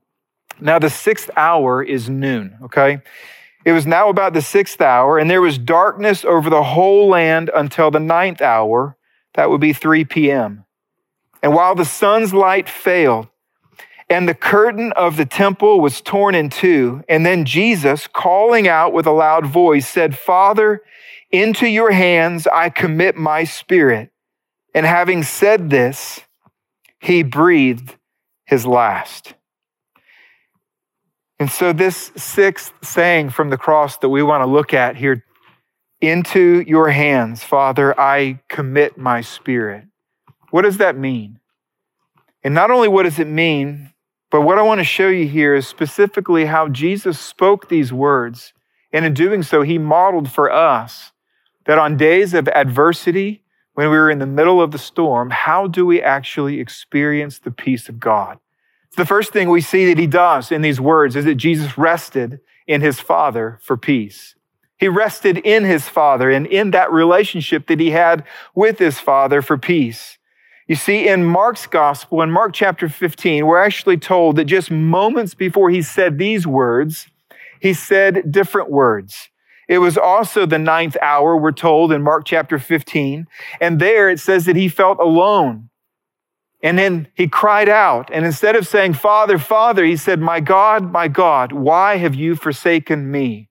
Now, 0.60 0.78
the 0.78 0.88
sixth 0.88 1.28
hour 1.36 1.82
is 1.82 2.08
noon, 2.08 2.56
okay? 2.62 3.00
It 3.64 3.72
was 3.72 3.84
now 3.84 4.08
about 4.08 4.32
the 4.32 4.40
sixth 4.40 4.80
hour, 4.80 5.18
and 5.18 5.28
there 5.28 5.42
was 5.42 5.58
darkness 5.58 6.24
over 6.24 6.48
the 6.48 6.62
whole 6.62 7.08
land 7.08 7.50
until 7.52 7.90
the 7.90 7.98
ninth 7.98 8.40
hour, 8.40 8.96
That 9.34 9.50
would 9.50 9.60
be 9.60 9.72
3 9.72 10.04
p.m. 10.04 10.64
And 11.42 11.52
while 11.52 11.74
the 11.74 11.84
sun's 11.84 12.32
light 12.32 12.68
failed, 12.68 13.26
and 14.08 14.28
the 14.28 14.34
curtain 14.34 14.92
of 14.92 15.16
the 15.16 15.26
temple 15.26 15.80
was 15.80 16.00
torn 16.00 16.34
in 16.34 16.48
two, 16.48 17.02
and 17.08 17.26
then 17.26 17.44
Jesus, 17.44 18.06
calling 18.06 18.68
out 18.68 18.92
with 18.92 19.06
a 19.06 19.12
loud 19.12 19.46
voice, 19.46 19.88
said, 19.88 20.16
Father, 20.16 20.82
into 21.32 21.66
your 21.66 21.90
hands 21.90 22.46
I 22.46 22.70
commit 22.70 23.16
my 23.16 23.44
spirit. 23.44 24.10
And 24.75 24.86
having 24.86 25.22
said 25.22 25.70
this, 25.70 26.20
he 27.00 27.22
breathed 27.22 27.96
his 28.44 28.64
last. 28.64 29.34
And 31.38 31.50
so, 31.50 31.72
this 31.72 32.12
sixth 32.16 32.72
saying 32.82 33.30
from 33.30 33.50
the 33.50 33.58
cross 33.58 33.98
that 33.98 34.08
we 34.08 34.22
want 34.22 34.42
to 34.42 34.46
look 34.46 34.72
at 34.72 34.96
here 34.96 35.25
into 36.00 36.62
your 36.66 36.90
hands, 36.90 37.42
Father, 37.42 37.98
I 37.98 38.40
commit 38.48 38.96
my 38.96 39.20
spirit. 39.20 39.84
What 40.50 40.62
does 40.62 40.78
that 40.78 40.96
mean? 40.96 41.40
And 42.42 42.54
not 42.54 42.70
only 42.70 42.88
what 42.88 43.02
does 43.02 43.18
it 43.18 43.26
mean, 43.26 43.92
but 44.30 44.42
what 44.42 44.59
I 44.59 44.62
want 44.62 44.80
to 44.80 44.85
show 44.85 45.09
you 45.09 45.28
here 45.28 45.54
is 45.54 45.66
specifically 45.66 46.47
how 46.47 46.68
Jesus 46.68 47.18
spoke 47.18 47.68
these 47.68 47.92
words. 47.92 48.52
And 48.92 49.04
in 49.04 49.14
doing 49.14 49.42
so, 49.42 49.62
he 49.62 49.78
modeled 49.78 50.30
for 50.30 50.50
us 50.50 51.12
that 51.66 51.78
on 51.78 51.97
days 51.97 52.35
of 52.35 52.49
adversity, 52.49 53.42
when 53.75 53.90
we 53.90 53.97
were 53.97 54.11
in 54.11 54.18
the 54.18 54.26
middle 54.26 54.61
of 54.61 54.71
the 54.71 54.78
storm, 54.78 55.30
how 55.30 55.66
do 55.66 55.85
we 55.85 56.00
actually 56.00 56.61
experience 56.61 57.38
the 57.38 57.50
peace 57.50 57.88
of 57.88 58.00
God? 58.00 58.38
The 58.97 59.04
first 59.04 59.33
thing 59.33 59.50
we 59.50 59.61
see 59.61 59.87
that 59.87 59.99
he 59.99 60.06
does 60.06 60.50
in 60.50 60.62
these 60.62 60.80
words 60.80 61.14
is 61.14 61.26
that 61.26 61.35
Jesus 61.35 61.76
rested 61.76 62.40
in 62.66 62.80
his 62.80 62.99
Father 62.99 63.59
for 63.62 63.76
peace. 63.76 64.35
He 64.78 64.88
rested 64.88 65.38
in 65.38 65.64
his 65.64 65.88
Father 65.88 66.30
and 66.30 66.47
in 66.47 66.71
that 66.71 66.90
relationship 66.90 67.66
that 67.66 67.80
he 67.80 67.90
had 67.90 68.25
with 68.54 68.78
his 68.78 68.99
Father 68.99 69.42
for 69.42 69.59
peace. 69.59 70.18
You 70.66 70.75
see, 70.75 71.06
in 71.08 71.25
Mark's 71.25 71.66
gospel, 71.66 72.23
in 72.23 72.30
Mark 72.30 72.52
chapter 72.52 72.88
15, 72.88 73.46
we're 73.46 73.62
actually 73.62 73.99
told 73.99 74.37
that 74.37 74.46
just 74.46 74.70
moments 74.70 75.32
before 75.35 75.70
he 75.70 75.80
said 75.80 76.18
these 76.18 76.44
words, 76.46 77.06
he 77.61 77.73
said 77.73 78.32
different 78.32 78.70
words. 78.70 79.30
It 79.68 79.78
was 79.78 79.96
also 79.96 80.46
the 80.46 80.58
ninth 80.58 80.96
hour, 81.02 81.37
we're 81.37 81.52
told 81.52 81.92
in 81.92 82.02
Mark 82.02 82.25
chapter 82.25 82.58
15. 82.58 83.26
And 83.61 83.80
there 83.80 84.08
it 84.08 84.20
says 84.20 84.44
that 84.46 84.56
he 84.56 84.68
felt 84.68 84.99
alone. 84.99 85.70
And 86.62 86.78
then 86.78 87.08
he 87.14 87.28
cried 87.28 87.68
out. 87.68 88.11
And 88.12 88.25
instead 88.25 88.56
of 88.56 88.66
saying, 88.66 88.94
Father, 88.94 89.38
Father, 89.38 89.85
he 89.85 89.96
said, 89.96 90.20
My 90.20 90.40
God, 90.40 90.90
my 90.90 91.08
God, 91.08 91.52
why 91.52 91.96
have 91.96 92.14
you 92.14 92.35
forsaken 92.35 93.11
me? 93.11 93.50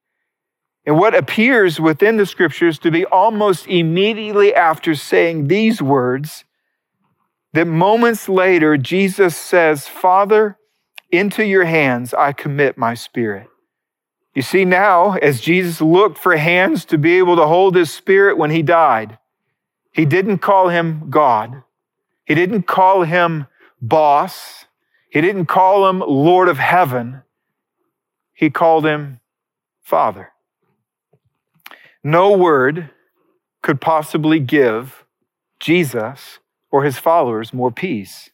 And 0.86 0.98
what 0.98 1.16
appears 1.16 1.80
within 1.80 2.18
the 2.18 2.26
scriptures 2.26 2.78
to 2.80 2.92
be 2.92 3.06
almost 3.06 3.68
immediately 3.68 4.54
after 4.54 4.96
saying 4.96 5.48
these 5.48 5.82
words, 5.82 6.45
that 7.56 7.66
moments 7.68 8.28
later, 8.28 8.78
Jesus 8.78 9.36
says, 9.36 9.88
Father, 9.88 10.58
into 11.12 11.46
your 11.46 11.66
hands 11.66 12.14
I 12.14 12.34
commit 12.34 12.78
my 12.78 12.94
spirit. 12.94 13.48
You 14.34 14.42
see, 14.42 14.66
now, 14.66 15.14
as 15.14 15.40
Jesus 15.40 15.80
looked 15.80 16.18
for 16.18 16.36
hands 16.36 16.84
to 16.86 16.98
be 16.98 17.18
able 17.18 17.38
to 17.38 17.48
hold 17.48 17.76
his 17.76 17.92
spirit 17.92 18.38
when 18.38 18.52
he 18.52 18.62
died, 18.62 19.18
he 19.94 20.04
didn't 20.04 20.40
call 20.40 20.68
him 20.68 21.10
God. 21.10 21.64
He 22.26 22.36
didn't 22.36 22.64
call 22.64 23.04
him 23.04 23.48
boss. 23.82 24.66
He 25.10 25.22
didn't 25.22 25.46
call 25.46 25.88
him 25.88 26.00
Lord 26.00 26.50
of 26.50 26.58
heaven. 26.58 27.22
He 28.34 28.50
called 28.50 28.86
him 28.86 29.22
Father. 29.82 30.34
No 32.04 32.36
word 32.36 32.90
could 33.62 33.80
possibly 33.80 34.42
give 34.42 35.06
Jesus 35.62 36.40
or 36.76 36.84
his 36.84 37.00
followers 37.00 37.54
more 37.54 37.72
peace. 37.72 38.32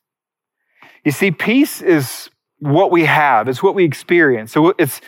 You 1.06 1.12
see, 1.12 1.30
peace 1.30 1.80
is 1.80 2.32
what 2.58 2.90
we 2.90 3.06
have, 3.06 3.48
it's 3.48 3.62
what 3.62 3.76
we 3.76 3.84
experience. 3.84 4.52
So 4.52 4.74
it's, 4.80 5.00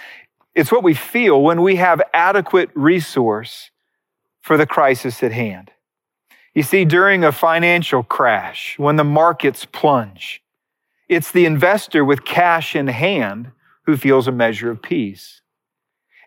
it's 0.54 0.72
what 0.72 0.84
we 0.84 0.94
feel 0.94 1.42
when 1.42 1.64
we 1.64 1.78
have 1.78 2.00
adequate 2.14 2.70
resource 2.76 3.72
for 4.40 4.56
the 4.56 4.68
crisis 4.68 5.24
at 5.24 5.32
hand. 5.32 5.72
You 6.54 6.62
see, 6.62 6.86
during 6.86 7.24
a 7.24 7.32
financial 7.32 8.04
crash, 8.04 8.78
when 8.78 8.98
the 8.98 9.04
markets 9.04 9.66
plunge, 9.66 10.44
it's 11.10 11.32
the 11.32 11.48
investor 11.48 12.06
with 12.06 12.26
cash 12.26 12.76
in 12.76 12.86
hand 12.86 13.50
who 13.88 13.98
feels 13.98 14.28
a 14.28 14.32
measure 14.32 14.70
of 14.70 14.84
peace. 14.84 15.42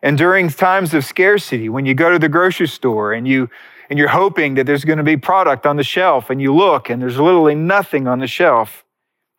And 0.03 0.19
during 0.19 0.49
times 0.49 0.93
of 0.93 1.05
scarcity, 1.05 1.69
when 1.69 1.87
you 1.87 1.95
go 1.95 2.11
to 2.11 2.19
the 2.19 2.29
grocery 2.29 2.67
store 2.67 3.13
and 3.13 3.29
you 3.29 3.49
and 3.89 3.99
you're 3.99 4.09
hoping 4.09 4.55
that 4.55 4.67
there's 4.67 4.85
going 4.85 4.99
to 4.99 5.05
be 5.05 5.17
product 5.17 5.67
on 5.67 5.77
the 5.77 5.85
shelf 5.85 6.31
and 6.31 6.41
you 6.41 6.55
look 6.55 6.91
and 6.91 7.01
there's 7.01 7.19
literally 7.19 7.55
nothing 7.55 8.07
on 8.07 8.19
the 8.19 8.27
shelf, 8.27 8.85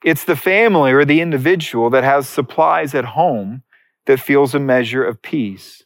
it's 0.04 0.24
the 0.24 0.36
family 0.36 0.92
or 0.92 1.06
the 1.06 1.22
individual 1.22 1.90
that 1.90 2.04
has 2.04 2.28
supplies 2.28 2.94
at 2.94 3.06
home 3.06 3.64
that 4.06 4.20
feels 4.20 4.56
a 4.56 4.60
measure 4.60 5.04
of 5.04 5.22
peace. 5.22 5.84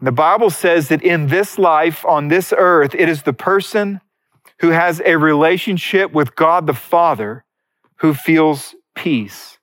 The 0.00 0.12
Bible 0.12 0.50
says 0.50 0.88
that 0.88 1.02
in 1.02 1.26
this 1.26 1.58
life, 1.58 2.04
on 2.04 2.28
this 2.28 2.54
earth, 2.56 2.94
it 2.94 3.08
is 3.08 3.22
the 3.22 3.32
person 3.32 4.00
who 4.60 4.70
has 4.70 5.02
a 5.04 5.16
relationship 5.16 6.12
with 6.12 6.36
God 6.36 6.66
the 6.66 6.74
Father 6.74 7.44
who 7.96 8.14
feels 8.14 8.76
peace. 8.94 9.58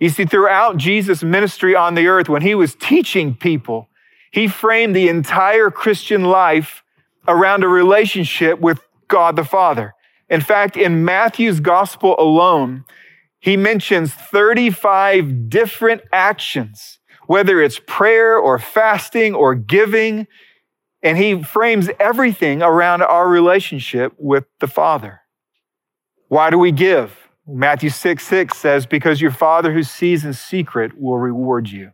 You 0.00 0.08
see, 0.08 0.24
throughout 0.24 0.76
Jesus' 0.76 1.22
ministry 1.22 1.76
on 1.76 1.94
the 1.94 2.08
earth, 2.08 2.28
when 2.28 2.42
he 2.42 2.54
was 2.54 2.74
teaching 2.74 3.34
people, 3.34 3.88
he 4.32 4.48
framed 4.48 4.96
the 4.96 5.08
entire 5.08 5.70
Christian 5.70 6.24
life 6.24 6.82
around 7.30 7.62
a 7.62 7.68
relationship 7.68 8.60
with 8.60 8.80
God 9.08 9.36
the 9.36 9.44
Father. 9.44 9.94
In 10.28 10.40
fact, 10.40 10.76
in 10.76 11.04
Matthew's 11.04 11.60
gospel 11.60 12.16
alone, 12.18 12.84
he 13.38 13.56
mentions 13.56 14.12
35 14.12 15.48
different 15.48 16.02
actions, 16.12 16.98
whether 17.26 17.62
it's 17.62 17.80
prayer 17.86 18.36
or 18.36 18.58
fasting 18.58 19.34
or 19.34 19.54
giving, 19.54 20.26
and 21.02 21.16
he 21.16 21.42
frames 21.42 21.88
everything 21.98 22.62
around 22.62 23.02
our 23.02 23.28
relationship 23.28 24.12
with 24.18 24.44
the 24.58 24.66
Father. 24.66 25.20
Why 26.28 26.50
do 26.50 26.58
we 26.58 26.72
give? 26.72 27.16
Matthew 27.46 27.90
6 27.90 28.26
6 28.26 28.56
says, 28.56 28.86
Because 28.86 29.20
your 29.20 29.30
Father 29.30 29.72
who 29.72 29.82
sees 29.82 30.24
in 30.24 30.34
secret 30.34 31.00
will 31.00 31.18
reward 31.18 31.68
you. 31.68 31.92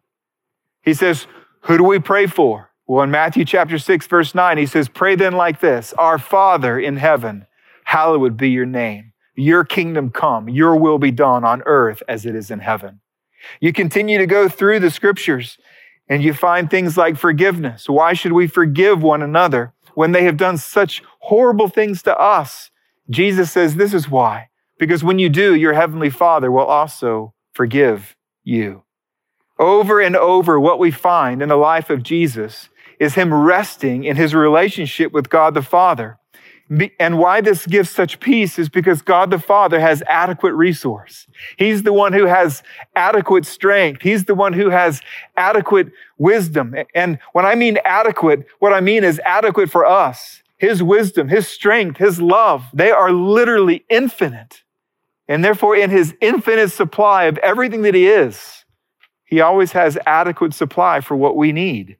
He 0.82 0.94
says, 0.94 1.26
Who 1.62 1.78
do 1.78 1.84
we 1.84 1.98
pray 1.98 2.26
for? 2.26 2.70
Well, 2.86 3.02
in 3.02 3.10
Matthew 3.10 3.44
chapter 3.44 3.78
6, 3.78 4.06
verse 4.06 4.34
9, 4.34 4.58
he 4.58 4.66
says, 4.66 4.88
Pray 4.88 5.16
then 5.16 5.32
like 5.32 5.60
this 5.60 5.92
Our 5.98 6.18
Father 6.18 6.78
in 6.78 6.96
heaven, 6.96 7.46
hallowed 7.84 8.36
be 8.36 8.50
your 8.50 8.66
name. 8.66 9.12
Your 9.34 9.64
kingdom 9.64 10.10
come, 10.10 10.48
your 10.48 10.76
will 10.76 10.98
be 10.98 11.10
done 11.10 11.44
on 11.44 11.62
earth 11.66 12.02
as 12.08 12.24
it 12.24 12.34
is 12.34 12.50
in 12.50 12.60
heaven. 12.60 13.00
You 13.60 13.72
continue 13.72 14.18
to 14.18 14.26
go 14.26 14.48
through 14.48 14.80
the 14.80 14.90
scriptures 14.90 15.58
and 16.08 16.22
you 16.22 16.32
find 16.32 16.70
things 16.70 16.96
like 16.96 17.16
forgiveness. 17.16 17.88
Why 17.88 18.12
should 18.12 18.32
we 18.32 18.46
forgive 18.46 19.02
one 19.02 19.22
another 19.22 19.72
when 19.94 20.12
they 20.12 20.24
have 20.24 20.36
done 20.36 20.56
such 20.56 21.02
horrible 21.20 21.68
things 21.68 22.02
to 22.04 22.18
us? 22.18 22.70
Jesus 23.10 23.52
says 23.52 23.74
this 23.74 23.94
is 23.94 24.08
why. 24.08 24.48
Because 24.78 25.02
when 25.02 25.18
you 25.18 25.28
do, 25.28 25.54
your 25.54 25.72
heavenly 25.72 26.10
Father 26.10 26.50
will 26.50 26.64
also 26.64 27.34
forgive 27.52 28.14
you. 28.44 28.84
Over 29.58 30.00
and 30.00 30.14
over, 30.14 30.60
what 30.60 30.78
we 30.78 30.90
find 30.90 31.42
in 31.42 31.48
the 31.48 31.56
life 31.56 31.88
of 31.88 32.02
Jesus 32.02 32.68
is 32.98 33.14
him 33.14 33.32
resting 33.32 34.04
in 34.04 34.16
his 34.16 34.34
relationship 34.34 35.12
with 35.12 35.28
God 35.28 35.54
the 35.54 35.62
Father. 35.62 36.18
And 36.98 37.18
why 37.18 37.40
this 37.40 37.64
gives 37.64 37.90
such 37.90 38.18
peace 38.18 38.58
is 38.58 38.68
because 38.68 39.00
God 39.00 39.30
the 39.30 39.38
Father 39.38 39.78
has 39.78 40.02
adequate 40.08 40.54
resource. 40.54 41.28
He's 41.56 41.84
the 41.84 41.92
one 41.92 42.12
who 42.12 42.26
has 42.26 42.62
adequate 42.96 43.46
strength. 43.46 44.02
He's 44.02 44.24
the 44.24 44.34
one 44.34 44.52
who 44.52 44.70
has 44.70 45.00
adequate 45.36 45.92
wisdom. 46.18 46.74
And 46.92 47.20
when 47.32 47.46
I 47.46 47.54
mean 47.54 47.78
adequate, 47.84 48.46
what 48.58 48.72
I 48.72 48.80
mean 48.80 49.04
is 49.04 49.20
adequate 49.24 49.70
for 49.70 49.86
us. 49.86 50.42
His 50.58 50.82
wisdom, 50.82 51.28
His 51.28 51.46
strength, 51.46 51.98
His 51.98 52.20
love, 52.20 52.64
they 52.74 52.90
are 52.90 53.12
literally 53.12 53.84
infinite. 53.88 54.62
And 55.28 55.44
therefore, 55.44 55.76
in 55.76 55.90
His 55.90 56.14
infinite 56.20 56.70
supply 56.70 57.24
of 57.24 57.38
everything 57.38 57.82
that 57.82 57.94
He 57.94 58.08
is, 58.08 58.64
He 59.24 59.40
always 59.40 59.72
has 59.72 59.98
adequate 60.04 60.54
supply 60.54 61.00
for 61.00 61.14
what 61.14 61.36
we 61.36 61.52
need. 61.52 61.96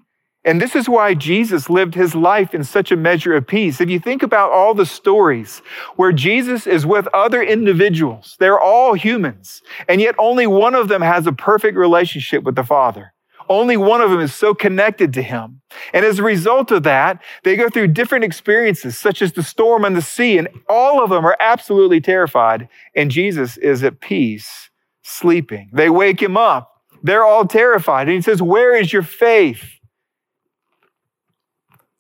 And 0.47 0.63
this 0.63 0.77
is 0.77 0.89
why 0.89 1.13
Jesus 1.15 1.69
lived 1.69 1.97
his 1.97 2.15
life 2.15 2.55
in 2.55 2.63
such 2.63 2.93
a 2.93 2.97
measure 2.97 3.35
of 3.35 3.49
peace. 3.49 3.81
If 3.81 3.91
you 3.91 3.99
think 3.99 4.23
about 4.23 4.53
all 4.53 4.75
the 4.75 4.87
stories 4.87 5.61
where 5.97 6.13
Jesus 6.13 6.69
is 6.69 6.87
with 6.87 7.09
other 7.13 7.43
individuals, 7.43 8.37
they're 8.39 8.61
all 8.61 8.95
humans, 8.95 9.61
and 9.89 10.01
yet 10.01 10.15
only 10.19 10.47
one 10.47 10.77
of 10.77 10.87
them 10.87 11.03
has 11.03 11.27
a 11.27 11.33
perfect 11.33 11.77
relationship 11.77 12.45
with 12.45 12.55
the 12.55 12.63
Father. 12.63 13.13
Only 13.49 13.77
one 13.77 14.01
of 14.01 14.11
them 14.11 14.21
is 14.21 14.35
so 14.35 14.55
connected 14.55 15.13
to 15.15 15.23
him. 15.23 15.63
And 15.93 16.05
as 16.05 16.21
a 16.21 16.25
result 16.25 16.71
of 16.71 16.85
that, 16.85 17.23
they 17.43 17.57
go 17.57 17.69
through 17.69 17.89
different 17.89 18.25
experiences, 18.25 18.97
such 18.97 19.23
as 19.23 19.33
the 19.33 19.43
storm 19.43 19.85
and 19.85 19.97
the 19.97 20.03
sea, 20.03 20.39
and 20.39 20.49
all 20.69 21.03
of 21.03 21.11
them 21.11 21.25
are 21.25 21.37
absolutely 21.41 22.01
terrified. 22.01 22.69
And 22.95 23.11
Jesus 23.11 23.57
is 23.57 23.83
at 23.83 24.01
peace, 24.01 24.71
sleeping. 25.03 25.71
They 25.73 25.91
wake 25.91 26.23
him 26.23 26.37
up. 26.37 26.73
They're 27.03 27.25
all 27.25 27.47
terrified. 27.47 28.09
And 28.09 28.17
he 28.17 28.23
says, 28.23 28.41
Where 28.41 28.75
is 28.77 28.93
your 28.93 29.03
faith? 29.03 29.76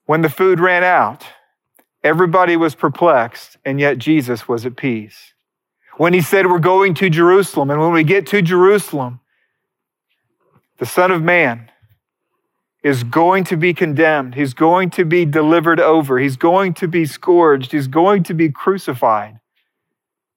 When 0.07 0.23
the 0.23 0.31
food 0.31 0.59
ran 0.59 0.83
out 0.83 1.27
everybody 2.07 2.57
was 2.57 2.77
perplexed, 2.77 3.57
and 3.65 3.81
yet 3.81 3.99
Jesus 3.99 4.47
was 4.47 4.65
at 4.65 4.77
peace. 4.77 5.35
When 5.97 6.13
he 6.13 6.21
said, 6.21 6.47
We're 6.47 6.59
going 6.59 6.95
to 6.95 7.11
Jerusalem, 7.11 7.71
and 7.71 7.81
when 7.81 7.93
we 7.93 8.05
get 8.05 8.27
to 8.29 8.41
Jerusalem, 8.41 9.21
the 10.79 10.87
Son 10.87 11.11
of 11.11 11.23
Man 11.23 11.71
is 12.83 13.03
going 13.03 13.43
to 13.45 13.57
be 13.57 13.75
condemned. 13.75 14.37
He's 14.37 14.55
going 14.55 14.91
to 14.91 15.05
be 15.05 15.25
delivered 15.25 15.81
over. 15.81 16.19
He's 16.19 16.37
going 16.37 16.75
to 16.75 16.87
be 16.87 17.05
scourged. 17.07 17.73
He's 17.73 17.89
going 17.89 18.23
to 18.25 18.35
be 18.35 18.51
crucified. 18.51 19.41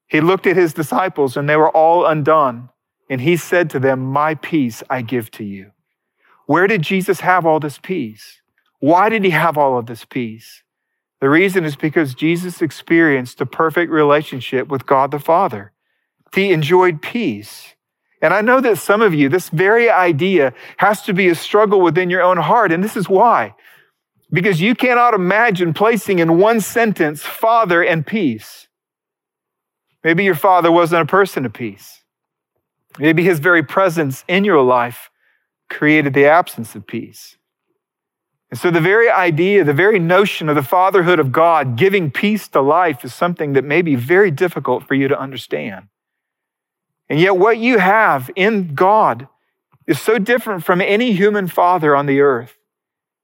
He 0.07 0.21
looked 0.21 0.47
at 0.47 0.55
his 0.55 0.73
disciples, 0.73 1.37
and 1.37 1.47
they 1.47 1.55
were 1.55 1.69
all 1.69 2.07
undone. 2.07 2.69
And 3.09 3.21
he 3.21 3.37
said 3.37 3.69
to 3.71 3.79
them, 3.79 3.99
My 3.99 4.33
peace 4.33 4.81
I 4.89 5.03
give 5.03 5.29
to 5.31 5.43
you. 5.43 5.71
Where 6.47 6.65
did 6.65 6.81
Jesus 6.81 7.19
have 7.19 7.45
all 7.45 7.59
this 7.59 7.77
peace? 7.77 8.38
Why 8.79 9.09
did 9.09 9.23
he 9.23 9.31
have 9.31 9.57
all 9.57 9.77
of 9.77 9.85
this 9.85 10.05
peace? 10.05 10.63
The 11.21 11.29
reason 11.29 11.65
is 11.65 11.75
because 11.75 12.15
Jesus 12.15 12.61
experienced 12.61 13.41
a 13.41 13.45
perfect 13.45 13.91
relationship 13.91 14.69
with 14.69 14.85
God 14.85 15.11
the 15.11 15.19
Father. 15.19 15.73
He 16.33 16.53
enjoyed 16.53 17.01
peace. 17.01 17.75
And 18.21 18.33
I 18.33 18.41
know 18.41 18.61
that 18.61 18.77
some 18.77 19.01
of 19.01 19.13
you, 19.13 19.29
this 19.29 19.49
very 19.49 19.89
idea 19.89 20.53
has 20.77 21.01
to 21.03 21.13
be 21.13 21.27
a 21.27 21.35
struggle 21.35 21.81
within 21.81 22.09
your 22.09 22.21
own 22.21 22.37
heart. 22.37 22.71
And 22.71 22.83
this 22.83 22.95
is 22.95 23.09
why. 23.09 23.55
Because 24.31 24.61
you 24.61 24.75
cannot 24.75 25.13
imagine 25.13 25.73
placing 25.73 26.19
in 26.19 26.37
one 26.37 26.61
sentence 26.61 27.23
Father 27.23 27.83
and 27.83 28.05
peace. 28.05 28.67
Maybe 30.03 30.23
your 30.23 30.35
father 30.35 30.71
wasn't 30.71 31.01
a 31.01 31.05
person 31.05 31.45
of 31.45 31.53
peace. 31.53 32.03
Maybe 32.97 33.23
his 33.23 33.39
very 33.39 33.63
presence 33.63 34.23
in 34.27 34.45
your 34.45 34.61
life 34.61 35.09
created 35.69 36.13
the 36.13 36.25
absence 36.25 36.75
of 36.75 36.87
peace. 36.87 37.37
And 38.51 38.59
so, 38.59 38.71
the 38.71 38.81
very 38.81 39.09
idea, 39.09 39.63
the 39.63 39.73
very 39.73 39.99
notion 39.99 40.49
of 40.49 40.55
the 40.55 40.63
fatherhood 40.63 41.19
of 41.19 41.31
God 41.31 41.75
giving 41.75 42.09
peace 42.09 42.47
to 42.49 42.61
life 42.61 43.05
is 43.05 43.13
something 43.13 43.53
that 43.53 43.63
may 43.63 43.81
be 43.81 43.95
very 43.95 44.31
difficult 44.31 44.87
for 44.87 44.95
you 44.95 45.07
to 45.07 45.19
understand. 45.19 45.87
And 47.09 47.19
yet, 47.19 47.37
what 47.37 47.59
you 47.59 47.77
have 47.77 48.31
in 48.35 48.73
God 48.73 49.27
is 49.85 50.01
so 50.01 50.17
different 50.17 50.63
from 50.63 50.81
any 50.81 51.13
human 51.13 51.47
father 51.47 51.95
on 51.95 52.07
the 52.07 52.21
earth. 52.21 52.55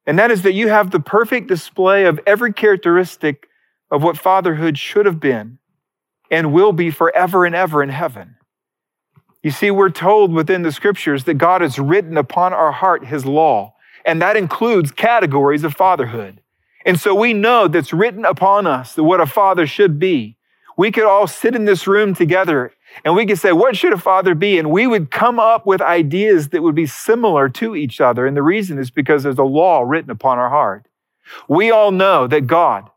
And 0.06 0.20
that 0.20 0.30
is 0.30 0.44
that 0.44 0.54
you 0.54 0.68
have 0.68 0.92
the 0.92 1.00
perfect 1.00 1.48
display 1.48 2.06
of 2.06 2.20
every 2.28 2.54
characteristic 2.54 3.48
of 3.90 4.04
what 4.04 4.18
fatherhood 4.18 4.78
should 4.78 5.08
have 5.08 5.20
been 5.20 5.58
and 6.30 6.54
will 6.54 6.72
be 6.72 6.92
forever 6.92 7.46
and 7.46 7.56
ever 7.56 7.82
in 7.82 7.90
heaven. 7.90 8.36
You 9.42 9.52
see, 9.52 9.70
we're 9.70 9.90
told 9.90 10.34
within 10.34 10.64
the 10.64 10.72
scriptures 10.72 11.24
that 11.26 11.36
God 11.36 11.62
has 11.62 11.78
written 11.78 12.18
upon 12.18 12.54
our 12.54 12.72
heart 12.72 13.06
his 13.06 13.26
law 13.26 13.75
and 14.06 14.22
that 14.22 14.38
includes 14.38 14.92
categories 14.92 15.64
of 15.64 15.74
fatherhood. 15.74 16.42
And 16.86 17.00
so 17.00 17.16
we 17.16 17.34
know 17.34 17.68
that's 17.68 17.92
written 17.92 18.26
upon 18.26 18.68
us 18.68 18.94
that 18.94 19.04
what 19.04 19.20
a 19.20 19.26
father 19.26 19.66
should 19.66 20.00
be. 20.00 20.38
We 20.78 20.92
could 20.92 21.06
all 21.06 21.26
sit 21.26 21.56
in 21.56 21.66
this 21.66 21.88
room 21.88 22.14
together 22.14 22.72
and 23.04 23.16
we 23.16 23.26
could 23.26 23.40
say, 23.40 23.52
What 23.52 23.76
should 23.76 23.94
a 23.94 23.98
father 23.98 24.36
be? 24.36 24.60
And 24.60 24.72
we 24.72 24.88
would 24.88 25.10
come 25.10 25.40
up 25.40 25.66
with 25.66 25.82
ideas 25.82 26.50
that 26.50 26.62
would 26.62 26.76
be 26.76 26.86
similar 26.86 27.50
to 27.50 27.76
each 27.76 28.00
other. 28.00 28.28
And 28.28 28.38
the 28.38 28.44
reason 28.44 28.78
is 28.78 28.92
because 28.92 29.24
there's 29.24 29.40
a 29.40 29.44
law 29.44 29.82
written 29.82 30.12
upon 30.12 30.38
our 30.38 30.50
heart. 30.50 30.88
We 31.50 31.72
all 31.72 31.92
know 31.92 32.28
that 32.28 32.48
God, 32.48 32.90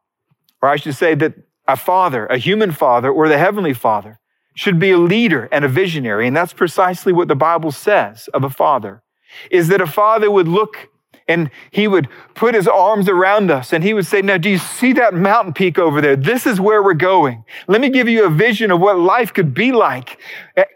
or 0.60 0.68
I 0.68 0.76
should 0.76 0.94
say 0.94 1.14
that 1.14 1.34
a 1.66 1.76
father, 1.76 2.26
a 2.26 2.36
human 2.36 2.72
father, 2.72 3.10
or 3.10 3.28
the 3.28 3.38
heavenly 3.38 3.74
father, 3.74 4.20
should 4.54 4.78
be 4.78 4.90
a 4.90 4.98
leader 4.98 5.48
and 5.50 5.64
a 5.64 5.68
visionary. 5.68 6.26
And 6.26 6.36
that's 6.36 6.52
precisely 6.52 7.12
what 7.12 7.28
the 7.28 7.36
Bible 7.36 7.72
says 7.72 8.28
of 8.34 8.44
a 8.44 8.50
father, 8.50 9.02
is 9.50 9.68
that 9.68 9.80
a 9.80 9.86
father 9.86 10.30
would 10.30 10.48
look 10.48 10.88
and 11.28 11.50
he 11.70 11.86
would 11.86 12.08
put 12.34 12.54
his 12.54 12.66
arms 12.66 13.08
around 13.08 13.50
us 13.50 13.72
and 13.72 13.84
he 13.84 13.92
would 13.94 14.06
say, 14.06 14.22
Now, 14.22 14.38
do 14.38 14.48
you 14.48 14.58
see 14.58 14.94
that 14.94 15.14
mountain 15.14 15.52
peak 15.52 15.78
over 15.78 16.00
there? 16.00 16.16
This 16.16 16.46
is 16.46 16.60
where 16.60 16.82
we're 16.82 16.94
going. 16.94 17.44
Let 17.68 17.80
me 17.80 17.90
give 17.90 18.08
you 18.08 18.24
a 18.24 18.30
vision 18.30 18.70
of 18.70 18.80
what 18.80 18.98
life 18.98 19.32
could 19.32 19.54
be 19.54 19.70
like 19.70 20.18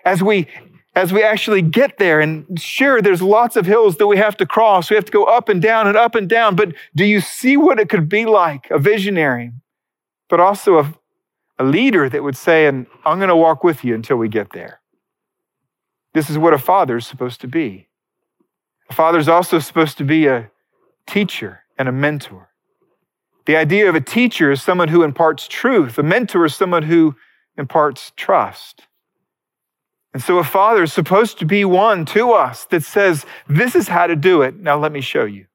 as 0.04 0.23
we 0.23 0.47
as 0.94 1.11
we 1.11 1.23
actually 1.23 1.62
get 1.62 1.99
there. 1.99 2.21
And 2.21 2.60
sure, 2.60 3.00
there's 3.00 3.23
lots 3.23 3.56
of 3.56 3.65
hills 3.65 3.97
that 3.97 4.06
we 4.06 4.19
have 4.19 4.36
to 4.36 4.47
cross. 4.47 4.91
We 4.91 4.97
have 4.97 5.06
to 5.06 5.12
go 5.12 5.25
up 5.25 5.49
and 5.49 5.60
down 5.62 5.86
and 5.86 5.97
up 5.97 6.15
and 6.15 6.28
down. 6.28 6.54
But 6.54 6.75
do 6.95 7.04
you 7.04 7.21
see 7.21 7.56
what 7.56 7.80
it 7.80 7.88
could 7.88 8.08
be 8.08 8.26
like? 8.26 8.71
A 8.71 8.78
visionary, 8.78 9.52
but 10.28 10.38
also 10.38 10.78
a, 10.78 10.95
a 11.58 11.65
leader 11.65 12.10
that 12.10 12.23
would 12.23 12.36
say, 12.36 12.67
and 12.67 12.86
I'm 13.06 13.19
going 13.19 13.30
to 13.30 13.36
walk 13.36 13.65
with 13.65 13.84
you 13.84 13.95
until 13.95 14.19
we 14.19 14.28
get 14.28 14.52
there. 14.52 14.80
This 16.12 16.28
is 16.28 16.36
what 16.36 16.52
a 16.52 16.58
father 16.58 16.99
is 16.99 17.06
supposed 17.06 17.41
to 17.41 17.49
be. 17.49 17.88
A 18.93 18.95
father 18.95 19.19
is 19.19 19.28
also 19.28 19.59
supposed 19.59 19.97
to 19.97 20.05
be 20.05 20.26
a 20.26 20.50
teacher 21.07 21.61
and 21.78 21.89
a 21.89 21.93
mentor. 21.93 22.50
The 23.47 23.57
idea 23.57 23.89
of 23.89 23.95
a 23.95 24.02
teacher 24.02 24.52
is 24.52 24.63
someone 24.63 24.89
who 24.89 25.02
imparts 25.02 25.49
truth. 25.49 25.97
A 25.97 26.02
mentor 26.02 26.45
is 26.45 26.55
someone 26.55 26.83
who 26.83 27.17
imparts 27.57 28.13
trust. 28.17 28.83
And 30.13 30.23
so 30.23 30.37
a 30.37 30.45
father 30.45 30.83
is 30.83 30.93
supposed 30.93 31.39
to 31.39 31.47
be 31.47 31.65
one 31.65 32.05
to 32.05 32.33
us 32.33 32.67
that 32.67 32.85
says, 32.85 33.25
This 33.49 33.75
is 33.75 33.89
how 33.89 34.07
to 34.07 34.15
do 34.15 34.43
it. 34.43 34.59
Now 34.59 34.78
let 34.78 34.93
me 34.93 35.00
show 35.00 35.25
you. 35.25 35.47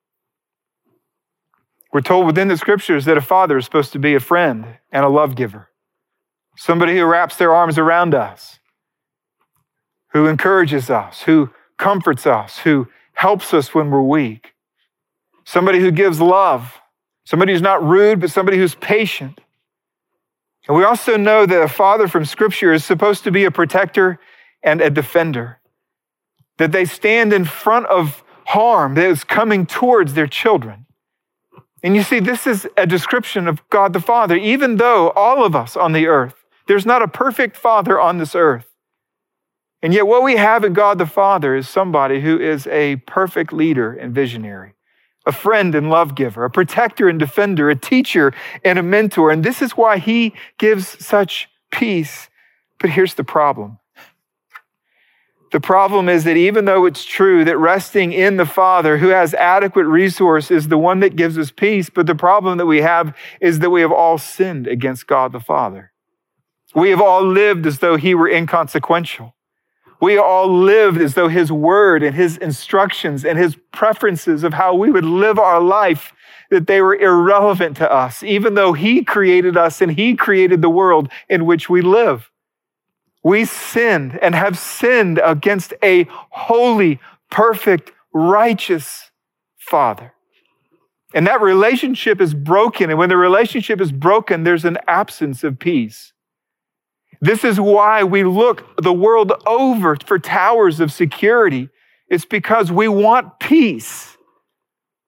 We're 1.93 2.01
told 2.01 2.25
within 2.25 2.47
the 2.47 2.57
scriptures 2.57 3.05
that 3.05 3.17
a 3.17 3.21
father 3.21 3.59
is 3.59 3.65
supposed 3.65 3.91
to 3.91 3.99
be 3.99 4.15
a 4.15 4.19
friend 4.19 4.79
and 4.91 5.05
a 5.05 5.09
love 5.09 5.35
giver, 5.35 5.69
somebody 6.55 6.97
who 6.97 7.05
wraps 7.05 7.37
their 7.37 7.53
arms 7.53 7.77
around 7.77 8.15
us, 8.15 8.57
who 10.13 10.25
encourages 10.25 10.89
us, 10.89 11.21
who 11.21 11.51
comforts 11.77 12.25
us, 12.25 12.57
who 12.57 12.87
helps 13.17 13.51
us 13.51 13.73
when 13.73 13.89
we're 13.89 14.01
weak. 14.01 14.53
Somebody 15.43 15.79
who 15.79 15.89
gives 15.89 16.21
love. 16.21 16.79
Somebody 17.25 17.51
who's 17.51 17.63
not 17.63 17.83
rude, 17.83 18.19
but 18.19 18.29
somebody 18.29 18.57
who's 18.57 18.75
patient. 18.75 19.41
And 20.67 20.77
we 20.77 20.83
also 20.83 21.17
know 21.17 21.47
that 21.47 21.61
a 21.61 21.67
father 21.67 22.07
from 22.07 22.25
Scripture 22.25 22.71
is 22.71 22.85
supposed 22.85 23.23
to 23.23 23.31
be 23.31 23.43
a 23.43 23.51
protector 23.51 24.19
and 24.61 24.81
a 24.81 24.91
defender. 24.91 25.59
That 26.57 26.71
they 26.71 26.85
stand 26.85 27.33
in 27.33 27.45
front 27.45 27.87
of 27.87 28.23
harm 28.45 28.93
that 28.93 29.09
is 29.09 29.23
coming 29.23 29.65
towards 29.65 30.13
their 30.13 30.27
children. 30.27 30.85
And 31.81 31.95
you 31.95 32.03
see, 32.03 32.19
this 32.19 32.45
is 32.45 32.67
a 32.77 32.85
description 32.85 33.47
of 33.47 33.67
God 33.69 33.93
the 33.93 33.99
Father, 33.99 34.35
even 34.35 34.77
though 34.77 35.09
all 35.11 35.43
of 35.43 35.55
us 35.55 35.75
on 35.75 35.93
the 35.93 36.05
earth, 36.05 36.35
there's 36.67 36.85
not 36.85 37.01
a 37.01 37.07
perfect 37.07 37.57
father 37.57 37.99
on 37.99 38.19
this 38.19 38.35
earth. 38.35 38.66
And 39.81 39.93
yet, 39.93 40.07
what 40.07 40.23
we 40.23 40.37
have 40.37 40.63
in 40.63 40.73
God 40.73 40.97
the 40.97 41.05
Father 41.05 41.55
is 41.55 41.69
somebody 41.69 42.21
who 42.21 42.39
is 42.39 42.65
a 42.67 42.95
perfect 42.97 43.53
leader 43.53 43.93
and 43.93 44.13
visionary, 44.13 44.73
a 45.25 45.31
friend 45.31 45.75
and 45.75 45.89
love 45.89 46.15
giver, 46.15 46.45
a 46.45 46.49
protector 46.49 47.07
and 47.07 47.19
defender, 47.19 47.69
a 47.69 47.75
teacher 47.75 48.33
and 48.63 48.79
a 48.79 48.83
mentor. 48.83 49.29
And 49.29 49.43
this 49.43 49.61
is 49.61 49.73
why 49.73 49.99
he 49.99 50.33
gives 50.57 51.03
such 51.05 51.47
peace. 51.71 52.29
But 52.79 52.91
here's 52.91 53.13
the 53.13 53.23
problem 53.23 53.77
the 55.51 55.59
problem 55.61 56.09
is 56.09 56.25
that 56.25 56.35
even 56.35 56.65
though 56.65 56.85
it's 56.85 57.05
true 57.05 57.45
that 57.45 57.57
resting 57.57 58.11
in 58.11 58.37
the 58.37 58.45
Father 58.45 58.97
who 58.97 59.07
has 59.07 59.33
adequate 59.33 59.85
resource 59.85 60.51
is 60.51 60.67
the 60.67 60.77
one 60.77 60.99
that 60.99 61.15
gives 61.15 61.37
us 61.37 61.51
peace, 61.51 61.89
but 61.89 62.05
the 62.05 62.15
problem 62.15 62.57
that 62.57 62.65
we 62.65 62.81
have 62.81 63.15
is 63.39 63.59
that 63.59 63.69
we 63.69 63.81
have 63.81 63.91
all 63.91 64.17
sinned 64.17 64.67
against 64.67 65.07
God 65.07 65.31
the 65.31 65.39
Father. 65.39 65.93
We 66.75 66.89
have 66.89 67.01
all 67.01 67.25
lived 67.25 67.65
as 67.65 67.79
though 67.79 67.95
he 67.95 68.13
were 68.13 68.27
inconsequential. 68.27 69.35
We 69.99 70.17
all 70.17 70.47
lived 70.47 71.01
as 71.01 71.15
though 71.15 71.27
His 71.27 71.51
word 71.51 72.03
and 72.03 72.15
His 72.15 72.37
instructions 72.37 73.25
and 73.25 73.37
His 73.37 73.57
preferences 73.71 74.43
of 74.43 74.53
how 74.53 74.75
we 74.75 74.91
would 74.91 75.05
live 75.05 75.39
our 75.39 75.59
life, 75.59 76.13
that 76.49 76.67
they 76.67 76.81
were 76.81 76.95
irrelevant 76.95 77.77
to 77.77 77.91
us, 77.91 78.23
even 78.23 78.53
though 78.53 78.73
He 78.73 79.03
created 79.03 79.57
us 79.57 79.81
and 79.81 79.91
He 79.91 80.15
created 80.15 80.61
the 80.61 80.69
world 80.69 81.09
in 81.29 81.45
which 81.45 81.69
we 81.69 81.81
live. 81.81 82.29
We 83.23 83.45
sinned 83.45 84.17
and 84.21 84.35
have 84.35 84.57
sinned 84.57 85.19
against 85.23 85.73
a 85.83 86.07
holy, 86.09 86.99
perfect, 87.29 87.91
righteous 88.13 89.11
Father. 89.57 90.13
And 91.13 91.25
that 91.27 91.41
relationship 91.41 92.21
is 92.21 92.33
broken. 92.33 92.89
And 92.89 92.99
when 92.99 93.09
the 93.09 93.17
relationship 93.17 93.81
is 93.81 93.91
broken, 93.91 94.43
there's 94.43 94.65
an 94.65 94.77
absence 94.87 95.43
of 95.43 95.57
peace. 95.57 96.13
This 97.19 97.43
is 97.43 97.59
why 97.59 98.03
we 98.03 98.23
look 98.23 98.81
the 98.81 98.93
world 98.93 99.31
over 99.45 99.95
for 100.05 100.19
towers 100.19 100.79
of 100.79 100.91
security. 100.91 101.69
It's 102.09 102.25
because 102.25 102.71
we 102.71 102.87
want 102.87 103.39
peace. 103.39 104.17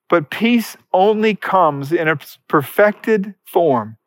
But 0.10 0.32
peace 0.32 0.76
only 0.91 1.36
comes 1.36 1.91
in 1.91 2.08
a 2.08 2.17
perfected 2.48 3.36
form 3.45 3.98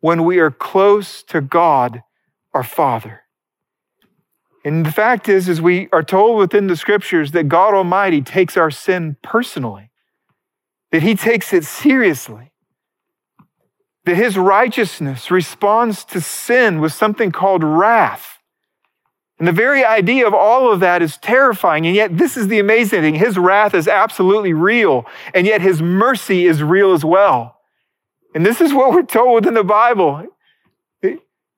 when 0.00 0.24
we 0.24 0.38
are 0.38 0.50
close 0.50 1.22
to 1.24 1.40
God, 1.40 2.02
our 2.52 2.62
Father. 2.62 3.22
And 4.64 4.84
the 4.84 4.92
fact 4.92 5.28
is, 5.28 5.48
is 5.48 5.62
we 5.62 5.88
are 5.92 6.02
told 6.02 6.38
within 6.38 6.66
the 6.66 6.76
scriptures 6.76 7.32
that 7.32 7.48
God 7.48 7.72
Almighty 7.72 8.20
takes 8.20 8.56
our 8.56 8.70
sin 8.70 9.16
personally, 9.22 9.90
that 10.92 11.02
He 11.02 11.14
takes 11.14 11.52
it 11.54 11.64
seriously 11.64 12.52
that 14.08 14.16
his 14.16 14.38
righteousness 14.38 15.30
responds 15.30 16.02
to 16.02 16.18
sin 16.18 16.80
with 16.80 16.94
something 16.94 17.30
called 17.30 17.62
wrath. 17.62 18.38
And 19.38 19.46
the 19.46 19.52
very 19.52 19.84
idea 19.84 20.26
of 20.26 20.32
all 20.32 20.72
of 20.72 20.80
that 20.80 21.02
is 21.02 21.18
terrifying. 21.18 21.86
And 21.86 21.94
yet, 21.94 22.16
this 22.16 22.34
is 22.38 22.48
the 22.48 22.58
amazing 22.58 23.02
thing. 23.02 23.16
His 23.16 23.36
wrath 23.36 23.74
is 23.74 23.86
absolutely 23.86 24.54
real, 24.54 25.04
and 25.34 25.46
yet 25.46 25.60
his 25.60 25.82
mercy 25.82 26.46
is 26.46 26.62
real 26.62 26.94
as 26.94 27.04
well. 27.04 27.58
And 28.34 28.46
this 28.46 28.62
is 28.62 28.72
what 28.72 28.92
we're 28.92 29.02
told 29.02 29.46
in 29.46 29.52
the 29.52 29.62
Bible 29.62 30.24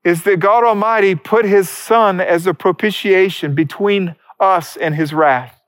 is 0.03 0.25
that 0.25 0.41
God 0.41 0.65
Almighty 0.65 1.15
put 1.15 1.45
his 1.45 1.71
son 1.71 2.21
as 2.21 2.49
a 2.49 2.55
propitiation 2.55 3.55
between 3.55 4.17
us 4.41 4.77
and 4.77 4.97
his 4.97 5.13
wrath. 5.13 5.61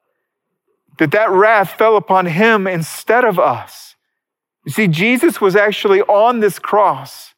That 0.99 1.13
that 1.13 1.31
wrath 1.31 1.75
fell 1.75 1.97
upon 1.97 2.27
him 2.27 2.67
instead 2.67 3.25
of 3.25 3.39
us. 3.39 3.92
You 4.65 4.73
see, 4.73 4.89
Jesus 4.89 5.41
was 5.41 5.57
actually 5.57 6.03
on 6.03 6.41
this 6.41 6.59
cross. 6.59 7.35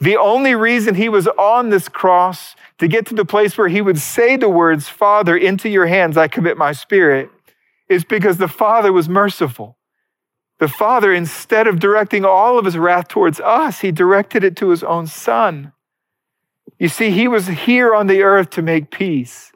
The 0.00 0.16
only 0.16 0.54
reason 0.54 0.94
he 0.94 1.08
was 1.08 1.26
on 1.26 1.70
this 1.70 1.88
cross 1.88 2.54
to 2.78 2.88
get 2.88 3.06
to 3.06 3.14
the 3.14 3.24
place 3.24 3.58
where 3.58 3.68
he 3.68 3.80
would 3.80 3.98
say 3.98 4.36
the 4.36 4.48
words, 4.48 4.88
Father, 4.88 5.36
into 5.36 5.68
your 5.68 5.86
hands 5.86 6.16
I 6.16 6.28
commit 6.28 6.56
my 6.56 6.72
spirit, 6.72 7.30
is 7.88 8.04
because 8.04 8.38
the 8.38 8.48
Father 8.48 8.92
was 8.92 9.08
merciful. 9.08 9.76
The 10.58 10.68
Father, 10.68 11.12
instead 11.12 11.66
of 11.66 11.78
directing 11.78 12.24
all 12.24 12.58
of 12.58 12.64
his 12.64 12.76
wrath 12.76 13.08
towards 13.08 13.40
us, 13.40 13.80
he 13.80 13.92
directed 13.92 14.44
it 14.44 14.56
to 14.56 14.70
his 14.70 14.82
own 14.82 15.06
Son. 15.06 15.72
You 16.78 16.88
see, 16.88 17.10
he 17.10 17.26
was 17.28 17.46
here 17.46 17.94
on 17.94 18.06
the 18.06 18.22
earth 18.22 18.50
to 18.50 18.62
make 18.62 18.90
peace. 18.90 19.52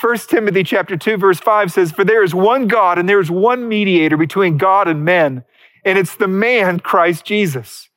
1 0.00 0.16
Timothy 0.28 0.64
chapter 0.64 0.96
2 0.96 1.16
verse 1.16 1.38
5 1.38 1.72
says, 1.72 1.92
"For 1.92 2.04
there 2.04 2.22
is 2.22 2.34
one 2.34 2.66
God 2.66 2.98
and 2.98 3.08
there 3.08 3.20
is 3.20 3.30
one 3.30 3.68
mediator 3.68 4.16
between 4.16 4.56
God 4.56 4.88
and 4.88 5.04
men, 5.04 5.44
and 5.84 5.98
it's 5.98 6.16
the 6.16 6.28
man 6.28 6.80
Christ 6.80 7.24
Jesus." 7.24 7.88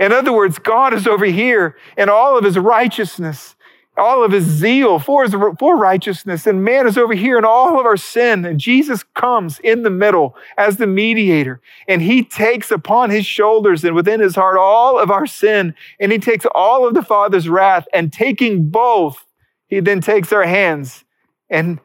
In 0.00 0.12
other 0.12 0.32
words, 0.32 0.58
God 0.58 0.92
is 0.92 1.06
over 1.06 1.24
here 1.24 1.76
in 1.96 2.08
all 2.08 2.36
of 2.36 2.44
his 2.44 2.58
righteousness 2.58 3.54
all 3.96 4.24
of 4.24 4.32
his 4.32 4.44
zeal 4.44 4.98
for, 4.98 5.22
his, 5.22 5.34
for 5.58 5.76
righteousness, 5.76 6.46
and 6.46 6.64
man 6.64 6.86
is 6.86 6.98
over 6.98 7.14
here 7.14 7.38
in 7.38 7.44
all 7.44 7.78
of 7.78 7.86
our 7.86 7.96
sin. 7.96 8.44
And 8.44 8.58
Jesus 8.58 9.02
comes 9.14 9.60
in 9.60 9.82
the 9.82 9.90
middle 9.90 10.36
as 10.56 10.76
the 10.76 10.86
mediator, 10.86 11.60
and 11.86 12.02
he 12.02 12.24
takes 12.24 12.70
upon 12.70 13.10
his 13.10 13.24
shoulders 13.24 13.84
and 13.84 13.94
within 13.94 14.20
his 14.20 14.34
heart 14.34 14.56
all 14.58 14.98
of 14.98 15.10
our 15.10 15.26
sin, 15.26 15.74
and 16.00 16.10
he 16.10 16.18
takes 16.18 16.46
all 16.54 16.86
of 16.86 16.94
the 16.94 17.02
Father's 17.02 17.48
wrath, 17.48 17.86
and 17.92 18.12
taking 18.12 18.68
both, 18.68 19.24
he 19.68 19.80
then 19.80 20.00
takes 20.00 20.32
our 20.32 20.44
hands 20.44 21.04
and 21.50 21.80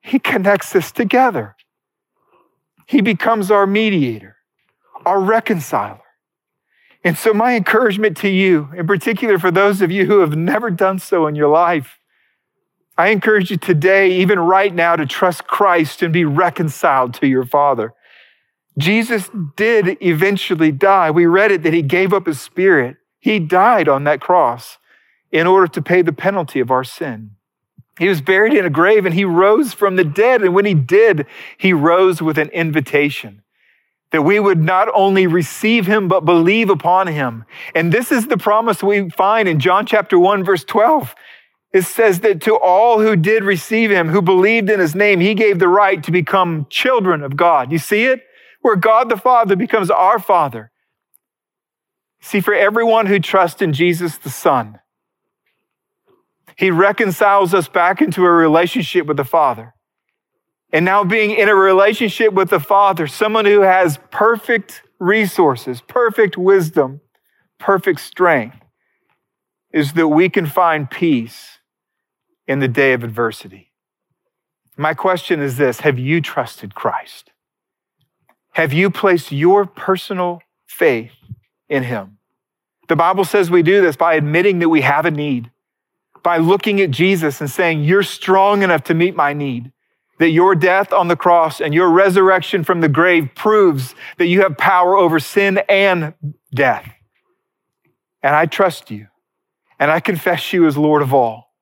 he 0.00 0.18
connects 0.18 0.74
us 0.74 0.90
together. 0.90 1.54
He 2.86 3.00
becomes 3.00 3.50
our 3.50 3.66
mediator, 3.66 4.36
our 5.06 5.20
reconciler. 5.20 6.00
And 7.04 7.18
so, 7.18 7.32
my 7.32 7.56
encouragement 7.56 8.16
to 8.18 8.28
you, 8.28 8.70
in 8.76 8.86
particular 8.86 9.38
for 9.38 9.50
those 9.50 9.82
of 9.82 9.90
you 9.90 10.06
who 10.06 10.20
have 10.20 10.36
never 10.36 10.70
done 10.70 10.98
so 10.98 11.26
in 11.26 11.34
your 11.34 11.48
life, 11.48 11.98
I 12.96 13.08
encourage 13.08 13.50
you 13.50 13.56
today, 13.56 14.12
even 14.12 14.38
right 14.38 14.72
now, 14.72 14.96
to 14.96 15.06
trust 15.06 15.46
Christ 15.46 16.02
and 16.02 16.12
be 16.12 16.24
reconciled 16.24 17.14
to 17.14 17.26
your 17.26 17.44
Father. 17.44 17.94
Jesus 18.78 19.30
did 19.56 19.98
eventually 20.02 20.70
die. 20.70 21.10
We 21.10 21.26
read 21.26 21.50
it 21.50 21.62
that 21.62 21.72
he 21.72 21.82
gave 21.82 22.12
up 22.12 22.26
his 22.26 22.40
spirit. 22.40 22.96
He 23.18 23.38
died 23.38 23.88
on 23.88 24.04
that 24.04 24.20
cross 24.20 24.78
in 25.30 25.46
order 25.46 25.66
to 25.68 25.82
pay 25.82 26.02
the 26.02 26.12
penalty 26.12 26.60
of 26.60 26.70
our 26.70 26.84
sin. 26.84 27.32
He 27.98 28.08
was 28.08 28.20
buried 28.20 28.54
in 28.54 28.64
a 28.64 28.70
grave 28.70 29.04
and 29.04 29.14
he 29.14 29.24
rose 29.24 29.72
from 29.74 29.96
the 29.96 30.04
dead. 30.04 30.42
And 30.42 30.54
when 30.54 30.64
he 30.64 30.74
did, 30.74 31.26
he 31.58 31.72
rose 31.72 32.22
with 32.22 32.38
an 32.38 32.48
invitation 32.50 33.41
that 34.12 34.22
we 34.22 34.38
would 34.38 34.62
not 34.62 34.88
only 34.94 35.26
receive 35.26 35.86
him, 35.86 36.06
but 36.06 36.24
believe 36.24 36.68
upon 36.68 37.06
him. 37.06 37.44
And 37.74 37.90
this 37.90 38.12
is 38.12 38.26
the 38.26 38.36
promise 38.36 38.82
we 38.82 39.08
find 39.10 39.48
in 39.48 39.58
John 39.58 39.86
chapter 39.86 40.18
1, 40.18 40.44
verse 40.44 40.64
12. 40.64 41.14
It 41.72 41.82
says 41.82 42.20
that 42.20 42.42
to 42.42 42.54
all 42.54 43.00
who 43.00 43.16
did 43.16 43.42
receive 43.42 43.90
him, 43.90 44.10
who 44.10 44.20
believed 44.20 44.68
in 44.68 44.78
his 44.78 44.94
name, 44.94 45.20
he 45.20 45.34
gave 45.34 45.58
the 45.58 45.68
right 45.68 46.02
to 46.02 46.12
become 46.12 46.66
children 46.68 47.22
of 47.22 47.36
God. 47.36 47.72
You 47.72 47.78
see 47.78 48.04
it? 48.04 48.20
Where 48.60 48.76
God 48.76 49.08
the 49.08 49.16
Father 49.16 49.56
becomes 49.56 49.90
our 49.90 50.18
Father. 50.18 50.70
See, 52.20 52.40
for 52.40 52.54
everyone 52.54 53.06
who 53.06 53.18
trusts 53.18 53.62
in 53.62 53.72
Jesus 53.72 54.18
the 54.18 54.30
Son, 54.30 54.78
he 56.56 56.70
reconciles 56.70 57.54
us 57.54 57.66
back 57.66 58.02
into 58.02 58.24
a 58.24 58.30
relationship 58.30 59.06
with 59.06 59.16
the 59.16 59.24
Father 59.24 59.74
and 60.72 60.84
now 60.86 61.04
being 61.04 61.32
in 61.32 61.48
a 61.48 61.54
relationship 61.54 62.32
with 62.32 62.48
the 62.48 62.58
Father, 62.60 63.06
someone 63.06 63.44
who 63.44 63.60
has 63.60 63.98
perfect 64.10 64.82
resources, 64.98 65.82
perfect 65.82 66.38
wisdom, 66.38 67.02
perfect 67.58 68.00
strength, 68.00 68.56
is 69.72 69.92
that 69.92 70.08
we 70.08 70.30
can 70.30 70.46
find 70.46 70.90
peace 70.90 71.58
in 72.46 72.60
the 72.60 72.68
day 72.68 72.94
of 72.94 73.04
adversity. 73.04 73.70
My 74.76 74.94
question 74.94 75.40
is 75.40 75.58
this 75.58 75.80
Have 75.80 75.98
you 75.98 76.22
trusted 76.22 76.74
Christ? 76.74 77.30
Have 78.52 78.72
you 78.72 78.90
placed 78.90 79.30
your 79.30 79.66
personal 79.66 80.40
faith 80.66 81.12
in 81.68 81.84
Him? 81.84 82.18
The 82.88 82.96
Bible 82.96 83.24
says 83.24 83.50
we 83.50 83.62
do 83.62 83.82
this 83.82 83.96
by 83.96 84.14
admitting 84.14 84.58
that 84.60 84.68
we 84.68 84.80
have 84.80 85.04
a 85.04 85.10
need, 85.10 85.50
by 86.22 86.38
looking 86.38 86.80
at 86.80 86.90
Jesus 86.90 87.40
and 87.40 87.50
saying, 87.50 87.84
You're 87.84 88.02
strong 88.02 88.62
enough 88.62 88.84
to 88.84 88.94
meet 88.94 89.14
my 89.14 89.34
need 89.34 89.72
that 90.22 90.30
your 90.30 90.54
death 90.54 90.92
on 90.92 91.08
the 91.08 91.16
cross 91.16 91.60
and 91.60 91.74
your 91.74 91.90
resurrection 91.90 92.62
from 92.62 92.80
the 92.80 92.88
grave 92.88 93.28
proves 93.34 93.92
that 94.18 94.26
you 94.26 94.42
have 94.42 94.56
power 94.56 94.96
over 94.96 95.18
sin 95.18 95.58
and 95.68 96.14
death. 96.54 96.88
And 98.22 98.32
I 98.32 98.46
trust 98.46 98.88
you. 98.88 99.08
And 99.80 99.90
I 99.90 99.98
confess 99.98 100.52
you 100.52 100.64
as 100.68 100.78
Lord 100.78 101.02
of 101.02 101.12
all. 101.12 101.52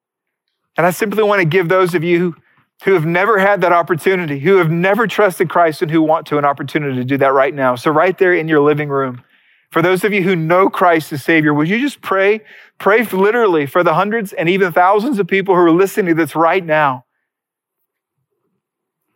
And 0.76 0.86
I 0.86 0.90
simply 0.90 1.22
want 1.22 1.40
to 1.40 1.46
give 1.46 1.70
those 1.70 1.94
of 1.94 2.04
you 2.04 2.36
who 2.84 2.92
have 2.92 3.06
never 3.06 3.38
had 3.38 3.62
that 3.62 3.72
opportunity, 3.72 4.38
who 4.38 4.56
have 4.56 4.70
never 4.70 5.06
trusted 5.06 5.48
Christ 5.48 5.80
and 5.80 5.90
who 5.90 6.02
want 6.02 6.26
to, 6.26 6.36
an 6.36 6.44
opportunity 6.44 6.96
to 6.96 7.04
do 7.04 7.16
that 7.16 7.32
right 7.32 7.54
now. 7.54 7.76
So, 7.76 7.90
right 7.90 8.16
there 8.18 8.34
in 8.34 8.46
your 8.46 8.60
living 8.60 8.90
room, 8.90 9.24
for 9.70 9.80
those 9.80 10.04
of 10.04 10.12
you 10.12 10.22
who 10.22 10.36
know 10.36 10.68
Christ 10.68 11.14
as 11.14 11.24
Savior, 11.24 11.54
would 11.54 11.68
you 11.68 11.80
just 11.80 12.02
pray? 12.02 12.42
Pray 12.78 13.04
literally 13.04 13.64
for 13.64 13.82
the 13.82 13.94
hundreds 13.94 14.34
and 14.34 14.50
even 14.50 14.70
thousands 14.70 15.18
of 15.18 15.26
people 15.26 15.54
who 15.54 15.62
are 15.62 15.70
listening 15.70 16.14
to 16.14 16.22
this 16.22 16.36
right 16.36 16.64
now 16.64 17.06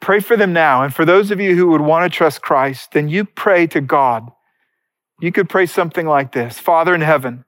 Pray 0.04 0.20
for 0.20 0.36
them 0.36 0.52
now. 0.52 0.82
And 0.82 0.94
for 0.94 1.06
those 1.06 1.30
of 1.30 1.40
you 1.40 1.56
who 1.56 1.68
would 1.68 1.80
want 1.80 2.04
to 2.04 2.14
trust 2.14 2.42
Christ, 2.42 2.92
then 2.92 3.08
you 3.08 3.24
pray 3.24 3.66
to 3.68 3.80
God. 3.80 4.30
You 5.18 5.32
could 5.32 5.48
pray 5.48 5.64
something 5.64 6.06
like 6.06 6.32
this 6.32 6.58
Father 6.58 6.94
in 6.94 7.00
heaven, 7.00 7.46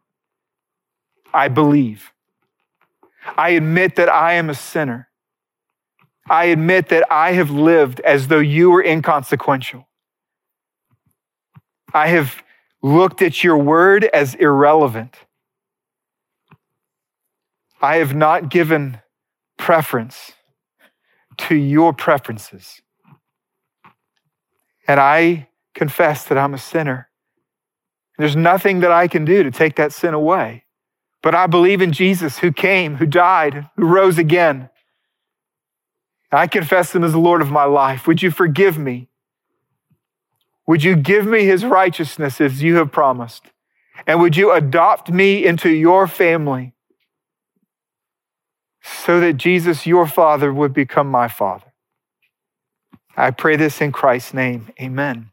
I 1.34 1.48
believe. 1.48 2.14
I 3.36 3.50
admit 3.50 3.96
that 3.96 4.08
I 4.08 4.32
am 4.32 4.48
a 4.48 4.54
sinner. 4.54 5.10
I 6.30 6.46
admit 6.46 6.88
that 6.88 7.06
I 7.12 7.32
have 7.32 7.50
lived 7.50 8.00
as 8.00 8.28
though 8.28 8.38
you 8.38 8.70
were 8.70 8.82
inconsequential. 8.82 9.86
I 11.92 12.06
have 12.06 12.42
looked 12.80 13.20
at 13.20 13.44
your 13.44 13.58
word 13.58 14.04
as 14.04 14.34
irrelevant. 14.34 15.14
I 17.82 17.96
have 17.96 18.14
not 18.14 18.48
given 18.48 19.00
preference 19.58 20.32
to 21.38 21.54
your 21.54 21.92
preferences. 21.92 22.80
And 24.88 25.00
I 25.00 25.48
confess 25.74 26.24
that 26.24 26.38
I'm 26.38 26.54
a 26.54 26.58
sinner. 26.58 27.08
There's 28.18 28.36
nothing 28.36 28.80
that 28.80 28.92
I 28.92 29.08
can 29.08 29.24
do 29.24 29.42
to 29.42 29.50
take 29.50 29.76
that 29.76 29.92
sin 29.92 30.14
away. 30.14 30.64
But 31.22 31.34
I 31.34 31.46
believe 31.46 31.82
in 31.82 31.92
Jesus 31.92 32.38
who 32.38 32.52
came, 32.52 32.96
who 32.96 33.06
died, 33.06 33.68
who 33.76 33.86
rose 33.86 34.16
again. 34.16 34.70
I 36.30 36.46
confess 36.46 36.94
him 36.94 37.04
as 37.04 37.12
the 37.12 37.18
Lord 37.18 37.42
of 37.42 37.50
my 37.50 37.64
life. 37.64 38.06
Would 38.06 38.22
you 38.22 38.30
forgive 38.30 38.78
me? 38.78 39.08
Would 40.66 40.82
you 40.84 40.96
give 40.96 41.26
me 41.26 41.44
his 41.44 41.64
righteousness 41.64 42.40
as 42.40 42.62
you 42.62 42.76
have 42.76 42.92
promised? 42.92 43.44
And 44.06 44.20
would 44.20 44.36
you 44.36 44.52
adopt 44.52 45.10
me 45.10 45.44
into 45.44 45.70
your 45.70 46.06
family 46.06 46.74
so 48.86 49.20
that 49.20 49.34
Jesus, 49.34 49.86
your 49.86 50.06
Father, 50.06 50.52
would 50.52 50.72
become 50.72 51.10
my 51.10 51.28
Father. 51.28 51.72
I 53.16 53.30
pray 53.30 53.56
this 53.56 53.80
in 53.80 53.92
Christ's 53.92 54.34
name. 54.34 54.70
Amen. 54.80 55.30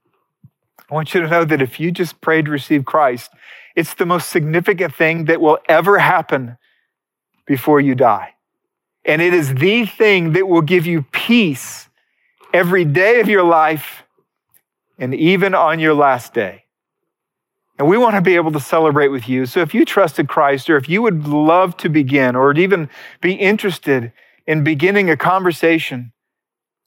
I 0.89 0.93
want 0.93 1.13
you 1.13 1.21
to 1.21 1.27
know 1.27 1.45
that 1.45 1.61
if 1.61 1.79
you 1.79 1.91
just 1.91 2.21
prayed 2.21 2.45
to 2.45 2.51
receive 2.51 2.85
Christ, 2.85 3.31
it's 3.75 3.93
the 3.93 4.05
most 4.05 4.29
significant 4.29 4.95
thing 4.95 5.25
that 5.25 5.41
will 5.41 5.57
ever 5.67 5.99
happen 5.99 6.57
before 7.45 7.81
you 7.81 7.95
die. 7.95 8.35
And 9.05 9.21
it 9.21 9.33
is 9.33 9.55
the 9.55 9.85
thing 9.85 10.33
that 10.33 10.47
will 10.47 10.61
give 10.61 10.85
you 10.85 11.03
peace 11.11 11.89
every 12.53 12.85
day 12.85 13.19
of 13.19 13.27
your 13.27 13.43
life 13.43 14.03
and 14.97 15.13
even 15.13 15.53
on 15.53 15.79
your 15.79 15.93
last 15.93 16.33
day. 16.33 16.62
And 17.84 17.89
we 17.89 17.98
want 17.98 18.15
to 18.15 18.22
be 18.22 18.38
able 18.38 18.54
to 18.54 18.62
celebrate 18.62 19.10
with 19.10 19.28
you. 19.28 19.46
So 19.46 19.60
if 19.60 19.74
you 19.74 19.84
trusted 19.84 20.30
Christ, 20.30 20.69
or 20.69 20.78
if 20.78 20.88
you 20.88 21.02
would 21.02 21.28
love 21.28 21.76
to 21.76 21.89
begin, 21.89 22.34
or 22.34 22.54
even 22.54 22.89
be 23.19 23.34
interested 23.34 24.13
in 24.48 24.63
beginning 24.63 25.10
a 25.10 25.17
conversation 25.17 26.13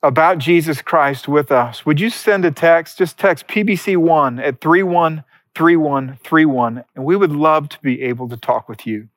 about 0.03 0.39
Jesus 0.39 0.81
Christ 0.81 1.29
with 1.29 1.53
us, 1.53 1.85
would 1.85 2.01
you 2.01 2.09
send 2.09 2.47
a 2.47 2.51
text? 2.51 2.97
Just 2.97 3.19
text 3.19 3.47
PBC1 3.47 4.43
at 4.43 4.63
313131, 4.63 6.85
and 6.95 7.05
we 7.05 7.15
would 7.15 7.33
love 7.33 7.69
to 7.69 7.79
be 7.81 8.01
able 8.01 8.27
to 8.31 8.37
talk 8.39 8.67
with 8.67 8.87
you. 8.87 9.09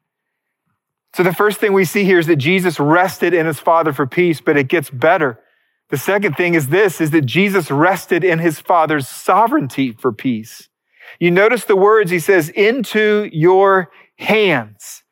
So 1.13 1.23
the 1.23 1.33
first 1.33 1.61
thing 1.61 1.71
we 1.71 1.85
see 1.85 2.03
here 2.03 2.19
is 2.19 2.27
that 2.27 2.35
Jesus 2.35 2.77
rested 2.77 3.33
in 3.33 3.45
his 3.45 3.61
Father 3.61 3.93
for 3.93 4.05
peace, 4.05 4.41
but 4.41 4.57
it 4.57 4.67
gets 4.67 4.89
better. 4.89 5.39
The 5.87 5.97
second 5.97 6.35
thing 6.35 6.55
is 6.55 6.67
this, 6.67 6.99
is 6.99 7.11
that 7.11 7.25
Jesus 7.25 7.71
rested 7.71 8.25
in 8.25 8.39
his 8.39 8.59
Father's 8.59 9.07
sovereignty 9.07 9.93
for 9.93 10.11
peace. 10.11 10.68
You 11.19 11.31
notice 11.31 11.65
the 11.65 11.75
words 11.75 12.11
he 12.11 12.19
says, 12.19 12.49
into 12.49 13.29
your 13.31 13.91
hands. 14.17 15.03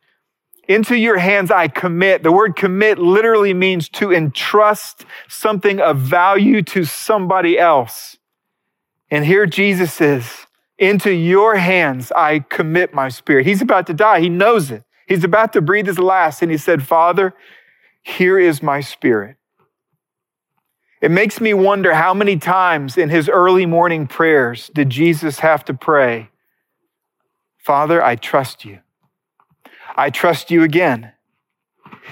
Into 0.67 0.97
your 0.97 1.17
hands 1.17 1.51
I 1.51 1.67
commit. 1.67 2.23
The 2.23 2.31
word 2.31 2.55
commit 2.55 2.97
literally 2.97 3.53
means 3.53 3.89
to 3.89 4.11
entrust 4.11 5.05
something 5.27 5.79
of 5.79 5.97
value 5.97 6.61
to 6.63 6.83
somebody 6.85 7.59
else. 7.59 8.17
And 9.09 9.25
here 9.25 9.45
Jesus 9.45 10.01
is, 10.01 10.47
into 10.77 11.11
your 11.11 11.55
hands 11.55 12.11
I 12.11 12.39
commit 12.39 12.93
my 12.93 13.09
spirit. 13.09 13.45
He's 13.45 13.61
about 13.61 13.87
to 13.87 13.93
die. 13.93 14.19
He 14.19 14.29
knows 14.29 14.71
it. 14.71 14.83
He's 15.07 15.23
about 15.23 15.53
to 15.53 15.61
breathe 15.61 15.87
his 15.87 15.99
last. 15.99 16.41
And 16.41 16.51
he 16.51 16.57
said, 16.57 16.85
Father, 16.85 17.33
here 18.01 18.37
is 18.37 18.61
my 18.61 18.81
spirit. 18.81 19.37
It 20.99 21.11
makes 21.11 21.39
me 21.39 21.53
wonder 21.53 21.93
how 21.93 22.13
many 22.13 22.37
times 22.37 22.97
in 22.97 23.09
his 23.09 23.29
early 23.29 23.65
morning 23.65 24.07
prayers 24.07 24.71
did 24.73 24.89
Jesus 24.89 25.39
have 25.39 25.63
to 25.65 25.73
pray, 25.73 26.29
Father, 27.57 28.03
I 28.03 28.15
trust 28.15 28.65
you. 28.65 28.79
I 29.95 30.09
trust 30.09 30.49
you 30.49 30.63
again. 30.63 31.11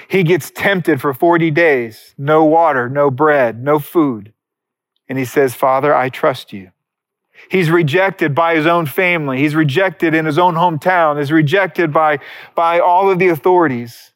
He 0.07 0.23
gets 0.23 0.51
tempted 0.51 1.01
for 1.01 1.13
40 1.13 1.49
days 1.51 2.13
no 2.17 2.43
water, 2.43 2.89
no 2.89 3.09
bread, 3.09 3.63
no 3.63 3.79
food. 3.79 4.33
And 5.07 5.17
he 5.17 5.25
says, 5.25 5.53
Father, 5.53 5.95
I 5.95 6.09
trust 6.09 6.51
you. 6.51 6.71
He's 7.49 7.69
rejected 7.69 8.33
by 8.33 8.55
his 8.55 8.65
own 8.65 8.85
family. 8.85 9.39
He's 9.39 9.55
rejected 9.55 10.13
in 10.13 10.25
his 10.25 10.37
own 10.37 10.55
hometown. 10.55 11.19
He's 11.19 11.31
rejected 11.31 11.93
by, 11.93 12.19
by 12.55 12.79
all 12.79 13.09
of 13.09 13.19
the 13.19 13.27
authorities. 13.27 14.13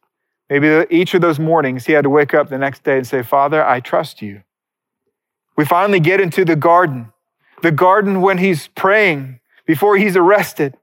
Maybe 0.49 0.85
each 0.89 1.13
of 1.13 1.21
those 1.21 1.39
mornings 1.39 1.85
he 1.85 1.93
had 1.93 2.03
to 2.03 2.09
wake 2.09 2.33
up 2.33 2.49
the 2.49 2.57
next 2.57 2.83
day 2.83 2.97
and 2.97 3.07
say, 3.07 3.21
Father, 3.21 3.63
I 3.63 3.79
trust 3.81 4.21
you. 4.21 4.41
We 5.59 5.65
finally 5.65 5.99
get 5.99 6.21
into 6.21 6.45
the 6.45 6.55
garden, 6.55 7.11
the 7.63 7.71
garden 7.73 8.21
when 8.21 8.37
he's 8.37 8.69
praying 8.69 9.41
before 9.67 9.97
he's 9.97 10.15
arrested. 10.15 10.77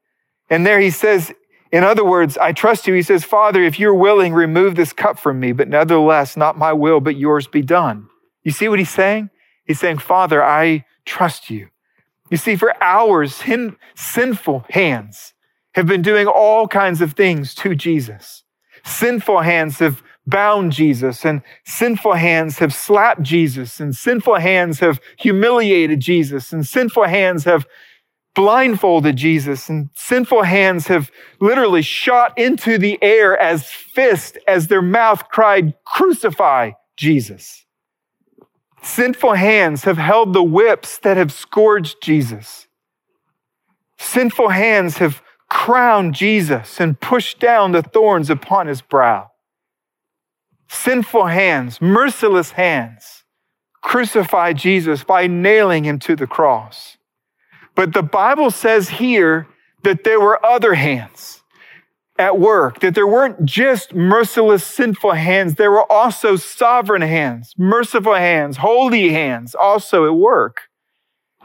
And 0.50 0.66
there 0.66 0.78
he 0.78 0.90
says, 0.90 1.32
in 1.72 1.82
other 1.82 2.04
words, 2.04 2.36
I 2.36 2.52
trust 2.52 2.86
you. 2.86 2.92
He 2.92 3.00
says, 3.00 3.24
Father, 3.24 3.62
if 3.62 3.80
you're 3.80 3.94
willing, 3.94 4.34
remove 4.34 4.74
this 4.74 4.92
cup 4.92 5.18
from 5.18 5.40
me, 5.40 5.52
but 5.52 5.68
nevertheless, 5.68 6.36
not 6.36 6.58
my 6.58 6.74
will, 6.74 7.00
but 7.00 7.16
yours 7.16 7.46
be 7.46 7.62
done. 7.62 8.10
You 8.44 8.50
see 8.50 8.68
what 8.68 8.78
he's 8.78 8.90
saying? 8.90 9.30
He's 9.64 9.80
saying, 9.80 9.96
Father, 9.96 10.44
I 10.44 10.84
trust 11.06 11.48
you. 11.48 11.68
You 12.28 12.36
see, 12.36 12.54
for 12.54 12.74
hours, 12.82 13.40
him, 13.40 13.78
sinful 13.94 14.66
hands 14.68 15.32
have 15.72 15.86
been 15.86 16.02
doing 16.02 16.26
all 16.26 16.68
kinds 16.68 17.00
of 17.00 17.14
things 17.14 17.54
to 17.54 17.74
Jesus. 17.74 18.42
Sinful 18.84 19.40
hands 19.40 19.78
have 19.78 20.02
bound 20.26 20.72
Jesus, 20.72 21.24
and 21.24 21.42
sinful 21.64 22.14
hands 22.14 22.58
have 22.58 22.74
slapped 22.74 23.22
Jesus, 23.22 23.80
and 23.80 23.94
sinful 23.94 24.36
hands 24.36 24.80
have 24.80 25.00
humiliated 25.18 26.00
Jesus, 26.00 26.52
and 26.52 26.66
sinful 26.66 27.04
hands 27.04 27.44
have 27.44 27.66
blindfolded 28.34 29.16
Jesus, 29.16 29.68
and 29.68 29.88
sinful 29.94 30.42
hands 30.42 30.88
have 30.88 31.10
literally 31.40 31.82
shot 31.82 32.36
into 32.38 32.76
the 32.76 32.98
air 33.02 33.38
as 33.38 33.66
fists 33.66 34.36
as 34.46 34.68
their 34.68 34.82
mouth 34.82 35.28
cried, 35.30 35.74
Crucify 35.84 36.72
Jesus. 36.96 37.64
Sinful 38.82 39.34
hands 39.34 39.84
have 39.84 39.98
held 39.98 40.32
the 40.32 40.42
whips 40.42 40.98
that 40.98 41.16
have 41.16 41.32
scourged 41.32 41.96
Jesus. 42.02 42.66
Sinful 43.98 44.50
hands 44.50 44.98
have 44.98 45.22
crowned 45.48 46.14
Jesus 46.14 46.80
and 46.80 47.00
pushed 47.00 47.40
down 47.40 47.72
the 47.72 47.82
thorns 47.82 48.30
upon 48.30 48.66
his 48.66 48.82
brow. 48.82 49.30
Sinful 50.68 51.26
hands, 51.26 51.80
merciless 51.80 52.52
hands, 52.52 53.24
crucified 53.82 54.56
Jesus 54.56 55.04
by 55.04 55.26
nailing 55.26 55.84
him 55.84 55.98
to 56.00 56.16
the 56.16 56.26
cross. 56.26 56.96
But 57.74 57.92
the 57.92 58.02
Bible 58.02 58.50
says 58.50 58.88
here 58.88 59.46
that 59.84 60.04
there 60.04 60.20
were 60.20 60.44
other 60.44 60.74
hands 60.74 61.42
at 62.18 62.38
work, 62.38 62.80
that 62.80 62.94
there 62.94 63.06
weren't 63.06 63.44
just 63.44 63.94
merciless, 63.94 64.64
sinful 64.64 65.12
hands, 65.12 65.54
there 65.54 65.70
were 65.70 65.90
also 65.92 66.36
sovereign 66.36 67.02
hands, 67.02 67.54
merciful 67.58 68.14
hands, 68.14 68.56
holy 68.56 69.10
hands 69.10 69.54
also 69.54 70.06
at 70.06 70.14
work. 70.14 70.62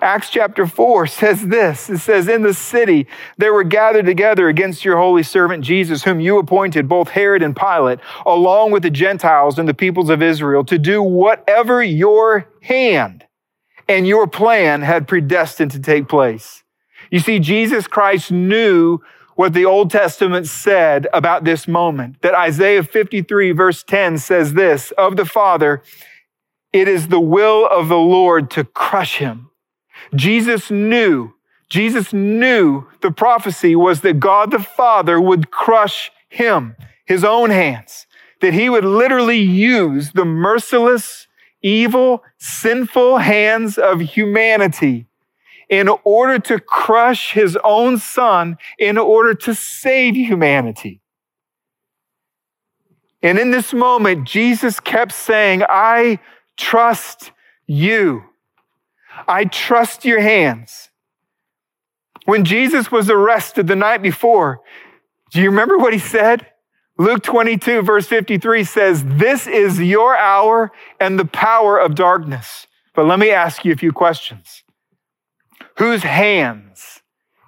Acts 0.02 0.32
chapter 0.32 0.66
4 0.66 1.06
says 1.06 1.48
this 1.48 1.88
it 1.90 2.00
says, 2.00 2.28
In 2.28 2.42
the 2.42 2.56
city 2.56 3.06
there 3.38 3.54
were 3.54 3.64
gathered 3.64 4.06
together 4.06 4.50
against 4.50 4.84
your 4.84 4.98
holy 4.98 5.22
servant 5.22 5.64
Jesus, 5.64 6.04
whom 6.04 6.20
you 6.20 6.40
appointed, 6.40 6.90
both 6.90 7.10
Herod 7.10 7.44
and 7.44 7.56
Pilate, 7.56 8.00
along 8.26 8.72
with 8.72 8.82
the 8.82 8.90
Gentiles 8.90 9.60
and 9.60 9.70
the 9.70 9.76
peoples 9.76 10.10
of 10.10 10.24
Israel, 10.24 10.66
to 10.66 10.80
do 10.80 11.04
whatever 11.04 11.84
your 11.84 12.48
hand 12.64 13.26
and 13.88 14.08
your 14.08 14.26
plan 14.26 14.82
had 14.82 15.08
predestined 15.08 15.72
to 15.72 15.80
take 15.80 16.08
place. 16.08 16.64
You 17.12 17.20
see, 17.20 17.38
Jesus 17.40 17.86
Christ 17.86 18.32
knew 18.32 19.00
what 19.36 19.54
the 19.54 19.66
Old 19.66 19.92
Testament 19.92 20.48
said 20.48 21.08
about 21.14 21.44
this 21.44 21.68
moment. 21.68 22.22
That 22.22 22.34
Isaiah 22.34 22.84
53, 22.84 23.52
verse 23.52 23.84
10 23.84 24.18
says 24.18 24.54
this 24.54 24.92
of 24.98 25.16
the 25.16 25.26
Father, 25.26 25.84
it 26.74 26.88
is 26.88 27.10
the 27.10 27.20
will 27.20 27.68
of 27.68 27.88
the 27.88 27.98
Lord 27.98 28.50
to 28.52 28.64
crush 28.64 29.18
him. 29.18 29.51
Jesus 30.16 30.70
knew, 30.70 31.34
Jesus 31.70 32.12
knew 32.12 32.86
the 33.02 33.12
prophecy 33.12 33.76
was 33.76 34.02
that 34.02 34.20
God 34.20 34.52
the 34.52 34.60
Father 34.60 35.20
would 35.20 35.52
crush 35.52 36.12
him, 36.28 36.76
his 37.06 37.24
own 37.24 37.50
hands, 37.50 38.08
that 38.42 38.54
he 38.54 38.70
would 38.70 38.86
literally 38.86 39.40
use 39.40 40.12
the 40.12 40.26
merciless, 40.26 41.28
evil, 41.62 42.24
sinful 42.38 43.20
hands 43.20 43.78
of 43.78 44.02
humanity 44.02 45.08
in 45.70 45.90
order 46.04 46.38
to 46.38 46.60
crush 46.60 47.32
his 47.32 47.58
own 47.64 47.98
son, 47.98 48.58
in 48.78 48.98
order 48.98 49.34
to 49.34 49.56
save 49.56 50.16
humanity. 50.16 51.00
And 53.24 53.40
in 53.40 53.52
this 53.52 53.72
moment, 53.72 54.28
Jesus 54.28 54.80
kept 54.80 55.14
saying, 55.14 55.64
I 55.70 56.20
trust 56.58 57.32
you. 57.68 58.26
I 59.28 59.46
trust 59.46 60.06
your 60.06 60.20
hands. 60.20 60.90
When 62.26 62.46
Jesus 62.46 62.92
was 62.92 63.10
arrested 63.10 63.68
the 63.68 63.76
night 63.76 64.02
before, 64.02 64.62
do 65.32 65.42
you 65.42 65.50
remember 65.50 65.78
what 65.78 65.94
he 65.94 66.00
said? 66.00 66.48
Luke 66.98 67.24
22, 67.24 67.82
verse 67.82 68.08
53 68.08 68.64
says, 68.64 69.04
This 69.06 69.48
is 69.48 69.80
your 69.80 70.16
hour 70.16 70.72
and 71.00 71.18
the 71.18 71.26
power 71.26 71.80
of 71.80 71.96
darkness. 71.96 72.68
But 72.94 73.06
let 73.06 73.18
me 73.18 73.32
ask 73.32 73.66
you 73.66 73.72
a 73.72 73.78
few 73.78 73.92
questions. 73.92 74.64
Whose 75.78 76.04
hands 76.04 77.02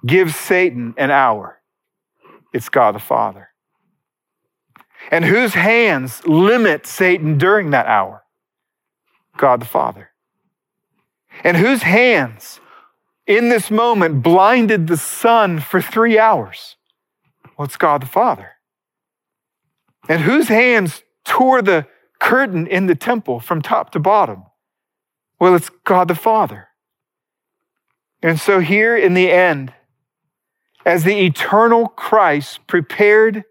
give 0.04 0.34
Satan 0.34 0.94
an 0.96 1.10
hour? 1.10 1.60
It's 2.52 2.68
God 2.68 2.94
the 2.94 3.00
Father. 3.00 3.50
And 5.10 5.24
whose 5.24 5.54
hands 5.54 6.26
limit 6.26 6.86
Satan 6.86 7.36
during 7.36 7.70
that 7.70 7.86
hour? 7.86 8.24
God 9.36 9.60
the 9.60 9.66
Father. 9.66 10.10
And 11.42 11.56
whose 11.56 11.82
hands 11.82 12.60
in 13.26 13.48
this 13.48 13.70
moment 13.70 14.22
blinded 14.22 14.86
the 14.86 14.96
sun 14.96 15.60
for 15.60 15.80
three 15.80 16.18
hours? 16.18 16.76
Well, 17.56 17.66
it's 17.66 17.76
God 17.76 18.02
the 18.02 18.06
Father. 18.06 18.52
And 20.08 20.22
whose 20.22 20.48
hands 20.48 21.02
tore 21.24 21.62
the 21.62 21.86
curtain 22.18 22.66
in 22.66 22.86
the 22.86 22.94
temple 22.94 23.40
from 23.40 23.62
top 23.62 23.90
to 23.92 23.98
bottom? 23.98 24.44
Well, 25.38 25.54
it's 25.54 25.70
God 25.84 26.08
the 26.08 26.14
Father. 26.14 26.68
And 28.22 28.40
so, 28.40 28.60
here 28.60 28.96
in 28.96 29.14
the 29.14 29.30
end, 29.30 29.72
as 30.86 31.04
the 31.04 31.18
eternal 31.26 31.88
Christ 31.88 32.66
prepared 32.66 33.44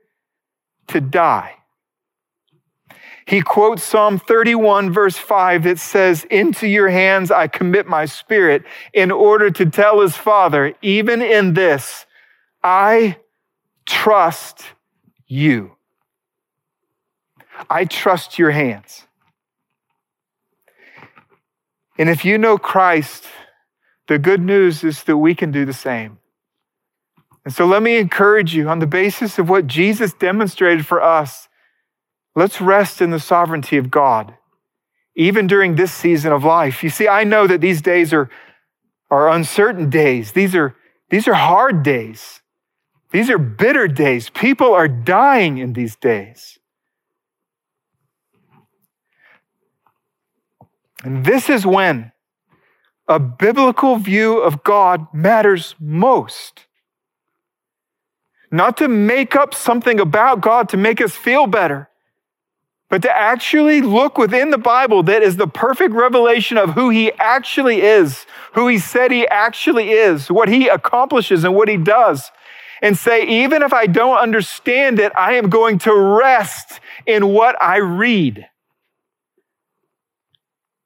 to 0.88 1.02
die, 1.02 1.58
he 3.26 3.42
quotes 3.42 3.84
Psalm 3.84 4.20
31, 4.20 4.92
verse 4.92 5.18
5, 5.18 5.64
that 5.64 5.80
says, 5.80 6.26
Into 6.26 6.68
your 6.68 6.90
hands 6.90 7.32
I 7.32 7.48
commit 7.48 7.88
my 7.88 8.06
spirit, 8.06 8.64
in 8.94 9.12
order 9.12 9.50
to 9.52 9.66
tell 9.66 10.02
his 10.02 10.18
father, 10.18 10.74
even 10.82 11.22
in 11.22 11.54
this, 11.54 12.06
I 12.64 13.18
trust 13.86 14.64
you. 15.28 15.76
I 17.70 17.86
trust 17.86 18.38
your 18.38 18.52
hands. 18.52 19.06
And 21.98 22.10
if 22.10 22.26
you 22.26 22.38
know 22.38 22.58
Christ, 22.58 23.26
the 24.08 24.20
good 24.20 24.42
news 24.42 24.84
is 24.84 25.04
that 25.04 25.18
we 25.18 25.36
can 25.36 25.52
do 25.52 25.66
the 25.66 25.74
same. 25.74 26.18
And 27.46 27.54
so 27.54 27.66
let 27.66 27.84
me 27.84 27.98
encourage 27.98 28.56
you 28.56 28.70
on 28.70 28.80
the 28.80 28.88
basis 28.88 29.38
of 29.38 29.50
what 29.50 29.68
Jesus 29.68 30.14
demonstrated 30.14 30.86
for 30.86 31.02
us, 31.02 31.50
let's 32.36 32.62
rest 32.62 33.02
in 33.02 33.12
the 33.12 33.20
sovereignty 33.20 33.78
of 33.78 33.92
God, 33.92 34.36
even 35.16 35.48
during 35.48 35.76
this 35.76 35.94
season 35.94 36.32
of 36.32 36.44
life. 36.44 36.84
You 36.84 36.90
see, 36.90 37.08
I 37.08 37.24
know 37.24 37.48
that 37.48 37.62
these 37.62 37.82
days 37.82 38.14
are, 38.14 38.30
are 39.10 39.30
uncertain 39.30 39.90
days. 39.90 40.32
These 40.32 40.56
are, 40.56 40.76
these 41.10 41.28
are 41.28 41.34
hard 41.34 41.84
days. 41.84 42.42
These 43.12 43.30
are 43.30 43.38
bitter 43.38 43.88
days. 43.88 44.30
People 44.30 44.74
are 44.74 44.88
dying 44.88 45.60
in 45.60 45.74
these 45.74 45.96
days. 45.96 46.58
And 51.04 51.26
this 51.26 51.50
is 51.50 51.66
when 51.66 52.12
a 53.08 53.20
biblical 53.20 53.98
view 53.98 54.40
of 54.40 54.64
God 54.64 55.08
matters 55.14 55.76
most. 55.80 56.66
Not 58.50 58.78
to 58.78 58.88
make 58.88 59.36
up 59.36 59.54
something 59.54 60.00
about 60.00 60.42
God 60.42 60.70
to 60.70 60.78
make 60.78 61.02
us 61.02 61.14
feel 61.14 61.48
better, 61.48 61.90
but 62.94 63.02
to 63.02 63.12
actually 63.12 63.82
look 63.82 64.20
within 64.20 64.52
the 64.52 64.58
Bible 64.60 65.02
that 65.02 65.24
is 65.24 65.38
the 65.38 65.48
perfect 65.48 65.96
revelation 65.96 66.60
of 66.60 66.76
who 66.76 66.92
He 66.92 67.12
actually 67.14 67.82
is, 67.82 68.28
who 68.54 68.68
He 68.68 68.78
said 68.78 69.10
He 69.10 69.28
actually 69.30 69.90
is, 69.90 70.30
what 70.30 70.48
He 70.48 70.68
accomplishes 70.68 71.44
and 71.44 71.56
what 71.56 71.68
He 71.68 71.76
does, 71.76 72.30
and 72.84 72.96
say, 72.96 73.26
even 73.26 73.64
if 73.64 73.74
I 73.74 73.88
don't 73.88 74.20
understand 74.20 75.00
it, 75.00 75.12
I 75.18 75.34
am 75.38 75.50
going 75.50 75.80
to 75.80 75.96
rest 75.96 76.82
in 77.08 77.30
what 77.30 77.60
I 77.60 77.78
read. 77.78 78.46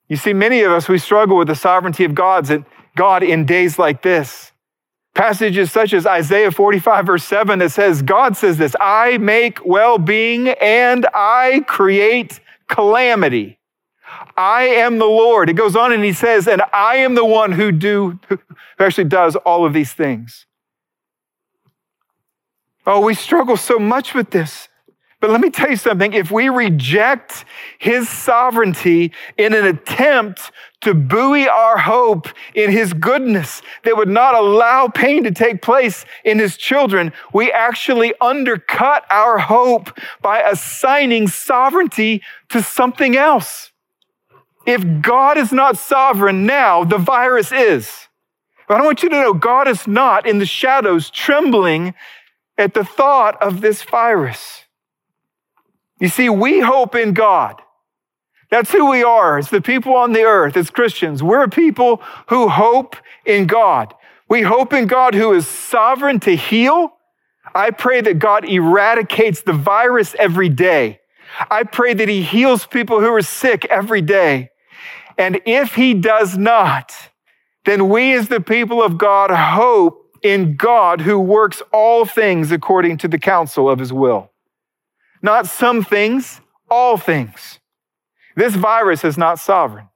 You 0.08 0.16
see, 0.16 0.32
many 0.32 0.62
of 0.62 0.72
us, 0.72 0.88
we 0.88 1.00
struggle 1.00 1.36
with 1.36 1.50
the 1.50 1.56
sovereignty 1.56 2.06
of 2.06 2.16
God's, 2.16 2.54
God 2.96 3.22
in 3.22 3.46
days 3.46 3.78
like 3.78 4.02
this. 4.02 4.54
Passages 5.18 5.72
such 5.72 5.94
as 5.94 6.06
Isaiah 6.06 6.52
45, 6.52 7.08
verse 7.08 7.24
7, 7.24 7.58
that 7.58 7.72
says, 7.72 8.04
God 8.04 8.38
says 8.38 8.58
this 8.58 8.76
I 8.80 9.18
make 9.18 9.66
well 9.66 9.98
being 9.98 10.50
and 10.50 11.08
I 11.12 11.66
create 11.68 12.40
calamity. 12.68 13.58
I 14.38 14.64
am 14.64 15.00
the 15.00 15.06
Lord. 15.06 15.50
It 15.50 15.54
goes 15.54 15.76
on 15.76 15.92
and 15.92 16.04
he 16.04 16.14
says, 16.14 16.48
and 16.48 16.62
I 16.72 16.98
am 16.98 17.16
the 17.16 17.26
one 17.26 17.52
who 17.52 17.72
do 17.72 18.20
who 18.30 18.38
actually 18.80 19.06
does 19.06 19.36
all 19.38 19.66
of 19.66 19.74
these 19.74 19.92
things. 19.92 20.46
Oh, 22.86 23.02
we 23.02 23.16
struggle 23.16 23.58
so 23.58 23.80
much 23.80 24.14
with 24.14 24.30
this. 24.30 24.67
But 25.20 25.32
let 25.32 25.42
me 25.42 25.50
tell 25.50 25.70
you 25.70 25.78
something. 25.78 26.14
If 26.14 26.30
we 26.30 26.50
reject 26.50 27.44
his 27.80 28.08
sovereignty 28.08 29.12
in 29.36 29.54
an 29.56 29.66
attempt 29.66 30.52
to 30.82 30.94
buoy 30.94 31.48
our 31.48 31.78
hope 31.78 32.28
in 32.54 32.70
his 32.70 32.94
goodness 32.94 33.64
that 33.84 33.98
would 33.98 34.10
not 34.10 34.36
allow 34.36 34.88
pain 34.88 35.24
to 35.24 35.32
take 35.32 35.64
place 35.64 36.06
in 36.24 36.38
his 36.38 36.56
children, 36.56 37.14
we 37.34 37.52
actually 37.52 38.14
undercut 38.22 39.06
our 39.10 39.40
hope 39.40 39.98
by 40.22 40.42
assigning 40.42 41.28
sovereignty 41.28 42.22
to 42.50 42.62
something 42.62 43.18
else. 43.18 43.72
If 44.68 45.02
God 45.02 45.40
is 45.40 45.52
not 45.52 45.78
sovereign 45.78 46.46
now, 46.46 46.84
the 46.84 47.00
virus 47.00 47.52
is. 47.52 48.08
But 48.68 48.82
I 48.82 48.86
want 48.86 49.02
you 49.02 49.10
to 49.10 49.16
know 49.16 49.34
God 49.34 49.68
is 49.68 49.88
not 49.88 50.28
in 50.28 50.38
the 50.38 50.46
shadows 50.46 51.10
trembling 51.10 51.96
at 52.56 52.76
the 52.76 52.84
thought 52.84 53.42
of 53.42 53.62
this 53.62 53.82
virus. 53.82 54.67
You 56.00 56.10
see, 56.10 56.30
we 56.30 56.60
hope 56.60 56.96
in 56.96 57.14
God. 57.14 57.62
That's 58.50 58.72
who 58.72 58.90
we 58.90 59.04
are 59.04 59.38
as 59.38 59.50
the 59.50 59.62
people 59.62 59.96
on 59.96 60.14
the 60.14 60.24
earth, 60.24 60.56
as 60.56 60.70
Christians. 60.70 61.22
We're 61.22 61.48
people 61.48 62.02
who 62.30 62.48
hope 62.48 62.96
in 63.26 63.46
God. 63.46 63.94
We 64.30 64.42
hope 64.42 64.74
in 64.74 64.88
God 64.88 65.14
who 65.14 65.34
is 65.34 65.48
sovereign 65.48 66.20
to 66.22 66.36
heal. 66.36 66.94
I 67.54 67.72
pray 67.72 68.02
that 68.02 68.20
God 68.20 68.46
eradicates 68.48 69.42
the 69.42 69.54
virus 69.54 70.16
every 70.20 70.50
day. 70.50 71.00
I 71.50 71.64
pray 71.64 71.94
that 71.94 72.08
He 72.08 72.22
heals 72.22 72.66
people 72.66 73.02
who 73.02 73.14
are 73.14 73.22
sick 73.22 73.66
every 73.66 74.02
day. 74.02 74.52
And 75.18 75.42
if 75.46 75.76
He 75.76 75.94
does 75.94 76.38
not, 76.38 76.94
then 77.66 77.90
we 77.90 78.14
as 78.14 78.30
the 78.30 78.40
people 78.40 78.82
of 78.82 78.98
God 78.98 79.32
hope 79.32 80.06
in 80.24 80.56
God 80.56 81.02
who 81.02 81.20
works 81.20 81.62
all 81.74 82.06
things 82.06 82.52
according 82.52 82.98
to 83.00 83.08
the 83.08 83.20
counsel 83.20 83.70
of 83.70 83.80
His 83.80 83.92
will. 83.92 84.32
Not 85.22 85.48
some 85.48 85.84
things, 85.84 86.42
all 86.70 86.98
things. 86.98 87.60
This 88.36 88.56
virus 88.56 89.04
is 89.04 89.18
not 89.18 89.40
sovereign, 89.40 89.90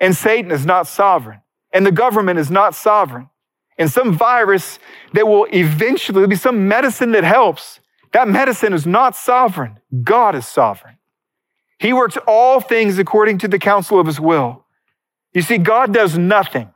and 0.00 0.16
Satan 0.16 0.50
is 0.50 0.64
not 0.64 0.86
sovereign, 0.86 1.40
and 1.72 1.84
the 1.84 1.92
government 1.92 2.38
is 2.38 2.50
not 2.50 2.74
sovereign. 2.74 3.28
And 3.78 3.90
some 3.90 4.12
virus 4.12 4.78
that 5.14 5.26
will 5.26 5.46
eventually 5.52 6.26
be 6.26 6.36
some 6.36 6.68
medicine 6.68 7.12
that 7.12 7.24
helps, 7.24 7.80
that 8.12 8.28
medicine 8.28 8.72
is 8.72 8.86
not 8.86 9.16
sovereign. 9.16 9.78
God 10.02 10.34
is 10.34 10.46
sovereign. 10.46 10.98
He 11.78 11.92
works 11.92 12.16
all 12.26 12.60
things 12.60 12.98
according 12.98 13.38
to 13.38 13.48
the 13.48 13.58
counsel 13.58 13.98
of 13.98 14.06
his 14.06 14.20
will. 14.20 14.64
You 15.32 15.42
see, 15.42 15.58
God 15.58 15.92
does 15.92 16.16
nothing 16.16 16.70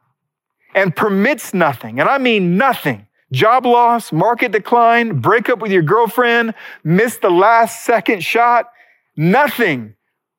and 0.74 0.94
permits 0.96 1.54
nothing, 1.54 2.00
and 2.00 2.08
I 2.08 2.18
mean 2.18 2.56
nothing, 2.56 3.05
job 3.32 3.66
loss, 3.66 4.12
market 4.12 4.52
decline, 4.52 5.20
break 5.20 5.48
up 5.48 5.58
with 5.60 5.72
your 5.72 5.82
girlfriend, 5.82 6.54
miss 6.84 7.18
the 7.18 7.30
last 7.30 7.84
second 7.84 8.22
shot, 8.22 8.70
nothing 9.16 9.94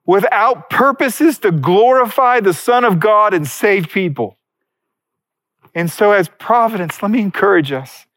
without 0.05 0.69
purposes 0.69 1.37
to 1.39 1.51
glorify 1.51 2.39
the 2.39 2.53
Son 2.53 2.83
of 2.85 2.99
God 2.99 3.33
and 3.33 3.47
save 3.47 3.89
people. 3.89 4.37
And 5.75 5.91
so, 5.91 6.11
as 6.11 6.29
providence, 6.39 7.03
let 7.03 7.11
me 7.11 7.19
encourage 7.19 7.71
us 7.71 8.07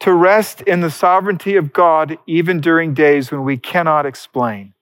to 0.00 0.12
rest 0.12 0.60
in 0.62 0.80
the 0.80 0.90
sovereignty 0.90 1.56
of 1.56 1.72
God 1.72 2.18
even 2.26 2.60
during 2.60 2.92
days 2.92 3.30
when 3.30 3.44
we 3.44 3.56
cannot 3.56 4.04
explain. 4.04 4.74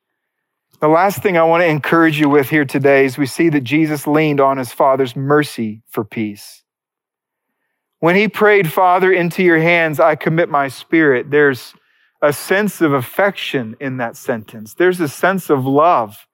The 0.80 0.88
last 0.88 1.22
thing 1.22 1.36
I 1.36 1.44
want 1.44 1.62
to 1.62 1.66
encourage 1.66 2.18
you 2.18 2.30
with 2.30 2.48
here 2.48 2.64
today 2.64 3.04
is 3.04 3.18
we 3.18 3.26
see 3.26 3.50
that 3.50 3.64
Jesus 3.64 4.06
leaned 4.06 4.40
on 4.40 4.56
his 4.56 4.72
Father's 4.72 5.14
mercy 5.14 5.82
for 5.88 6.04
peace. 6.04 6.64
When 8.00 8.16
he 8.16 8.28
prayed, 8.28 8.72
Father, 8.72 9.12
into 9.12 9.42
your 9.42 9.58
hands 9.58 10.00
I 10.00 10.16
commit 10.16 10.48
my 10.48 10.68
spirit, 10.68 11.30
there's 11.30 11.74
a 12.22 12.32
sense 12.32 12.80
of 12.80 12.92
affection 12.92 13.76
in 13.78 13.98
that 13.98 14.16
sentence. 14.16 14.74
There's 14.74 15.00
a 15.00 15.08
sense 15.08 15.50
of 15.50 15.64
love. 15.64 16.26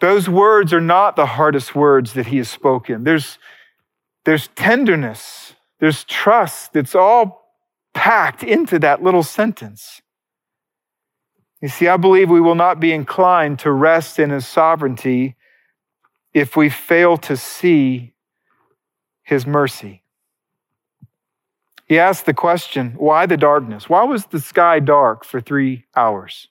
Those 0.00 0.28
words 0.28 0.72
are 0.74 0.80
not 0.80 1.16
the 1.16 1.26
hardest 1.26 1.74
words 1.74 2.12
that 2.12 2.26
he 2.26 2.36
has 2.36 2.50
spoken. 2.50 3.04
There's, 3.04 3.38
there's 4.24 4.48
tenderness, 4.48 5.54
there's 5.80 6.04
trust. 6.04 6.76
It's 6.76 6.94
all 6.94 7.54
packed 7.94 8.42
into 8.42 8.78
that 8.78 9.02
little 9.02 9.22
sentence. 9.22 10.02
You 11.62 11.68
see, 11.68 11.88
I 11.88 11.96
believe 11.96 12.28
we 12.28 12.42
will 12.42 12.54
not 12.54 12.78
be 12.78 12.92
inclined 12.92 13.58
to 13.60 13.72
rest 13.72 14.18
in 14.18 14.28
his 14.28 14.46
sovereignty 14.46 15.36
if 16.34 16.56
we 16.56 16.68
fail 16.68 17.16
to 17.16 17.38
see 17.38 18.12
his 19.22 19.46
mercy. 19.46 20.02
He 21.86 21.98
asked 22.00 22.26
the 22.26 22.34
question, 22.34 22.94
why 22.96 23.26
the 23.26 23.36
darkness? 23.36 23.88
Why 23.88 24.02
was 24.02 24.26
the 24.26 24.40
sky 24.40 24.80
dark 24.80 25.24
for 25.24 25.40
three 25.40 25.86
hours? 25.94 26.48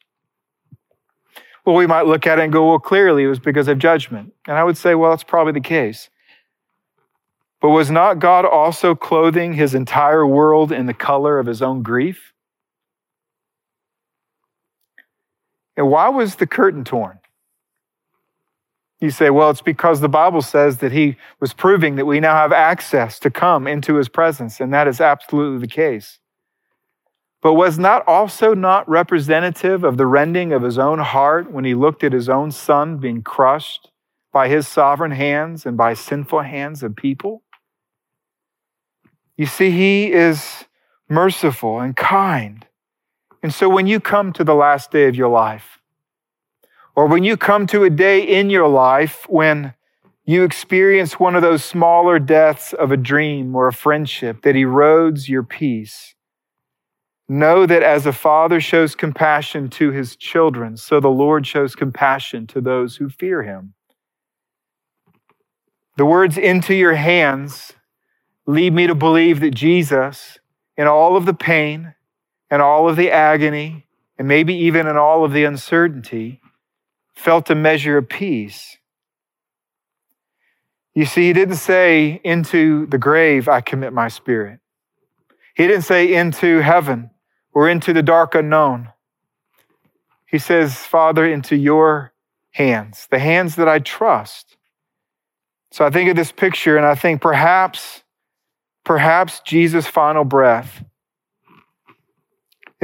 Well, 1.66 1.76
we 1.76 1.88
might 1.88 2.06
look 2.06 2.26
at 2.26 2.40
it 2.40 2.44
and 2.44 2.54
go, 2.54 2.70
well, 2.70 2.80
clearly 2.80 3.24
it 3.24 3.28
was 3.28 3.40
because 3.40 3.68
of 3.68 3.78
judgment. 3.78 4.34
And 4.48 4.58
I 4.58 4.64
would 4.64 4.78
say, 4.78 4.96
well, 4.96 5.10
that's 5.10 5.24
probably 5.24 5.54
the 5.54 5.60
case. 5.60 6.10
But 7.60 7.70
was 7.70 7.92
not 7.92 8.20
God 8.20 8.46
also 8.46 8.96
clothing 8.96 9.54
his 9.54 9.74
entire 9.74 10.26
world 10.26 10.72
in 10.72 10.86
the 10.86 10.94
color 10.94 11.40
of 11.40 11.48
his 11.48 11.62
own 11.62 11.84
grief? 11.84 12.34
And 15.76 15.90
why 15.90 16.08
was 16.10 16.36
the 16.36 16.48
curtain 16.48 16.86
torn? 16.86 17.20
You 19.06 19.12
say, 19.12 19.30
well, 19.30 19.52
it's 19.52 19.62
because 19.62 20.02
the 20.02 20.10
Bible 20.10 20.42
says 20.42 20.80
that 20.80 20.92
he 20.92 21.16
was 21.40 21.54
proving 21.54 21.96
that 21.98 22.08
we 22.08 22.20
now 22.20 22.34
have 22.34 22.52
access 22.52 23.20
to 23.20 23.30
come 23.30 23.68
into 23.68 23.98
his 23.98 24.10
presence, 24.10 24.60
and 24.60 24.74
that 24.74 24.88
is 24.88 25.00
absolutely 25.00 25.60
the 25.60 25.72
case. 25.72 26.18
But 27.44 27.54
was 27.54 27.78
not 27.78 28.04
also 28.08 28.56
not 28.56 28.90
representative 28.90 29.84
of 29.84 29.98
the 29.98 30.08
rending 30.08 30.52
of 30.54 30.64
his 30.64 30.80
own 30.80 30.98
heart 30.98 31.52
when 31.52 31.66
he 31.66 31.76
looked 31.76 32.04
at 32.04 32.14
his 32.14 32.30
own 32.30 32.50
son 32.50 32.98
being 32.98 33.22
crushed 33.22 33.92
by 34.34 34.48
his 34.48 34.68
sovereign 34.68 35.12
hands 35.12 35.68
and 35.68 35.78
by 35.78 35.94
sinful 35.94 36.42
hands 36.42 36.82
of 36.82 36.96
people? 36.96 37.44
You 39.38 39.46
see, 39.46 39.70
he 39.70 40.12
is 40.12 40.66
merciful 41.08 41.80
and 41.80 41.96
kind. 41.96 42.66
And 43.44 43.54
so 43.54 43.70
when 43.70 43.86
you 43.86 44.00
come 44.00 44.34
to 44.34 44.44
the 44.44 44.56
last 44.56 44.90
day 44.90 45.08
of 45.08 45.16
your 45.16 45.30
life, 45.30 45.80
or 46.96 47.08
when 47.08 47.24
you 47.24 47.36
come 47.38 47.68
to 47.68 47.84
a 47.84 47.90
day 47.90 48.22
in 48.22 48.50
your 48.50 48.68
life 48.68 49.26
when 49.30 49.74
you 50.24 50.44
experience 50.44 51.20
one 51.20 51.36
of 51.36 51.42
those 51.42 51.64
smaller 51.64 52.18
deaths 52.18 52.74
of 52.74 52.92
a 52.92 52.98
dream 52.98 53.56
or 53.56 53.68
a 53.68 53.74
friendship 53.74 54.42
that 54.42 54.56
erodes 54.56 55.28
your 55.28 55.44
peace, 55.44 56.16
know 57.30 57.66
that 57.66 57.84
as 57.84 58.06
a 58.06 58.14
father 58.14 58.60
shows 58.60 58.96
compassion 58.96 59.70
to 59.70 59.92
his 59.92 60.16
children, 60.16 60.78
so 60.78 61.00
the 61.00 61.10
Lord 61.10 61.46
shows 61.46 61.76
compassion 61.76 62.48
to 62.48 62.62
those 62.62 62.96
who 62.96 63.10
fear 63.10 63.44
him. 63.44 63.74
The 65.98 66.06
words 66.06 66.38
into 66.38 66.74
your 66.74 66.96
hands 66.96 67.74
lead 68.48 68.74
me 68.74 68.88
to 68.88 68.96
believe 68.96 69.40
that 69.42 69.54
Jesus, 69.54 70.40
in 70.76 70.88
all 70.88 71.16
of 71.16 71.26
the 71.26 71.34
pain 71.34 71.94
and 72.50 72.62
all 72.62 72.90
of 72.90 72.96
the 72.96 73.12
agony, 73.12 73.86
and 74.18 74.28
maybe 74.28 74.56
even 74.56 74.88
in 74.88 74.98
all 74.98 75.24
of 75.24 75.34
the 75.34 75.46
uncertainty, 75.46 76.42
felt 77.16 77.50
a 77.50 77.56
measure 77.56 77.98
of 77.98 78.10
peace. 78.10 78.78
You 80.94 81.06
see, 81.06 81.28
he 81.28 81.34
didn't 81.34 81.56
say, 81.56 82.22
Into 82.24 82.86
the 82.88 82.98
grave 82.98 83.50
I 83.50 83.62
commit 83.62 83.94
my 83.94 84.08
spirit. 84.08 84.60
He 85.56 85.68
didn't 85.68 85.84
say, 85.84 86.14
Into 86.14 86.60
heaven 86.60 87.12
or 87.54 87.70
into 87.70 87.94
the 87.94 88.04
dark 88.04 88.36
unknown. 88.36 88.90
He 90.26 90.40
says, 90.40 90.76
Father, 90.76 91.26
into 91.26 91.56
your 91.56 92.14
hands, 92.52 93.08
the 93.12 93.20
hands 93.20 93.56
that 93.56 93.68
I 93.68 93.80
trust. 93.80 94.58
So 95.72 95.86
I 95.86 95.90
think 95.90 96.10
of 96.10 96.16
this 96.16 96.32
picture 96.32 96.78
and 96.78 96.86
I 96.86 96.96
think 96.96 97.22
perhaps, 97.22 98.04
perhaps 98.84 99.42
Jesus' 99.42 99.88
final 99.88 100.24
breath. 100.24 100.84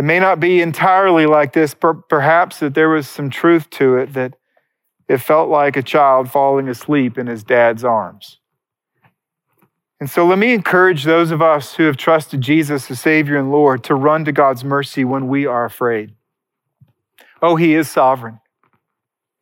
It 0.01 0.03
may 0.03 0.19
not 0.19 0.39
be 0.39 0.63
entirely 0.63 1.27
like 1.27 1.53
this, 1.53 1.75
but 1.75 2.09
perhaps 2.09 2.57
that 2.57 2.73
there 2.73 2.89
was 2.89 3.07
some 3.07 3.29
truth 3.29 3.69
to 3.69 3.97
it 3.97 4.13
that 4.13 4.33
it 5.07 5.19
felt 5.19 5.47
like 5.47 5.77
a 5.77 5.83
child 5.83 6.31
falling 6.31 6.67
asleep 6.67 7.19
in 7.19 7.27
his 7.27 7.43
dad's 7.43 7.83
arms. 7.83 8.39
And 9.99 10.09
so 10.09 10.25
let 10.25 10.39
me 10.39 10.55
encourage 10.55 11.03
those 11.03 11.29
of 11.29 11.43
us 11.43 11.75
who 11.75 11.83
have 11.83 11.97
trusted 11.97 12.41
Jesus 12.41 12.89
as 12.89 12.99
Savior 12.99 13.37
and 13.37 13.51
Lord 13.51 13.83
to 13.83 13.93
run 13.93 14.25
to 14.25 14.31
God's 14.31 14.63
mercy 14.63 15.05
when 15.05 15.27
we 15.27 15.45
are 15.45 15.65
afraid. 15.65 16.15
Oh, 17.39 17.55
He 17.55 17.75
is 17.75 17.87
sovereign, 17.87 18.39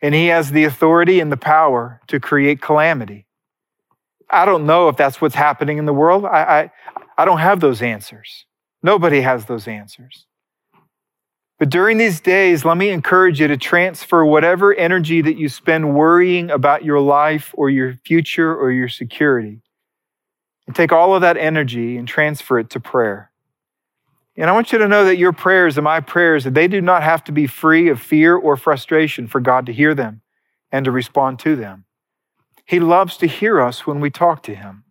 and 0.01 0.13
He 0.13 0.27
has 0.27 0.51
the 0.51 0.65
authority 0.65 1.21
and 1.21 1.31
the 1.31 1.37
power 1.37 2.01
to 2.07 2.19
create 2.19 2.61
calamity. 2.61 3.27
I 4.29 4.43
don't 4.43 4.65
know 4.65 4.89
if 4.89 4.97
that's 4.97 5.21
what's 5.21 5.35
happening 5.35 5.77
in 5.77 5.85
the 5.85 5.93
world. 5.93 6.25
I, 6.25 6.43
I, 6.43 6.71
I 7.17 7.23
don't 7.23 7.39
have 7.39 7.61
those 7.61 7.81
answers. 7.81 8.43
Nobody 8.83 9.21
has 9.21 9.45
those 9.45 9.65
answers. 9.65 10.25
But 11.59 11.69
during 11.69 11.97
these 11.97 12.21
days, 12.21 12.63
let 12.63 12.77
me 12.77 12.89
encourage 12.89 13.41
you 13.41 13.47
to 13.49 13.57
transfer 13.57 14.23
whatever 14.23 14.73
energy 14.73 15.21
that 15.21 15.37
you 15.37 15.49
spend 15.49 15.93
worrying 15.93 16.49
about 16.49 16.85
your 16.85 17.01
life 17.01 17.53
or 17.55 17.69
your 17.69 17.99
future 18.05 18.55
or 18.55 18.71
your 18.71 18.87
security 18.87 19.61
and 20.65 20.75
take 20.75 20.93
all 20.93 21.13
of 21.15 21.21
that 21.21 21.35
energy 21.35 21.97
and 21.97 22.07
transfer 22.07 22.59
it 22.59 22.69
to 22.69 22.79
prayer. 22.79 23.29
And 24.37 24.49
I 24.49 24.53
want 24.53 24.71
you 24.71 24.77
to 24.77 24.87
know 24.87 25.03
that 25.03 25.17
your 25.17 25.33
prayers 25.33 25.77
and 25.77 25.83
my 25.83 25.99
prayers, 25.99 26.45
that 26.45 26.53
they 26.53 26.69
do 26.69 26.79
not 26.79 27.03
have 27.03 27.25
to 27.25 27.33
be 27.33 27.45
free 27.45 27.89
of 27.89 27.99
fear 27.99 28.37
or 28.37 28.55
frustration 28.55 29.27
for 29.27 29.41
God 29.41 29.65
to 29.65 29.73
hear 29.73 29.93
them 29.93 30.21
and 30.71 30.85
to 30.85 30.91
respond 30.91 31.39
to 31.39 31.57
them. 31.57 31.83
He 32.65 32.79
loves 32.79 33.17
to 33.17 33.27
hear 33.27 33.59
us 33.59 33.85
when 33.85 33.99
we 33.99 34.09
talk 34.09 34.43
to 34.43 34.55
Him. 34.55 34.85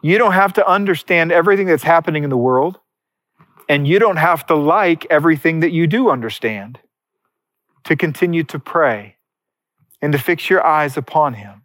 You 0.00 0.16
don't 0.18 0.32
have 0.32 0.52
to 0.52 0.68
understand 0.68 1.32
everything 1.32 1.66
that's 1.66 1.82
happening 1.82 2.22
in 2.22 2.30
the 2.30 2.36
world, 2.36 2.78
and 3.68 3.86
you 3.86 3.98
don't 3.98 4.16
have 4.16 4.46
to 4.46 4.54
like 4.54 5.06
everything 5.10 5.60
that 5.60 5.72
you 5.72 5.86
do 5.86 6.10
understand 6.10 6.78
to 7.84 7.96
continue 7.96 8.44
to 8.44 8.58
pray 8.58 9.16
and 10.00 10.12
to 10.12 10.18
fix 10.18 10.50
your 10.50 10.64
eyes 10.64 10.96
upon 10.96 11.34
Him. 11.34 11.64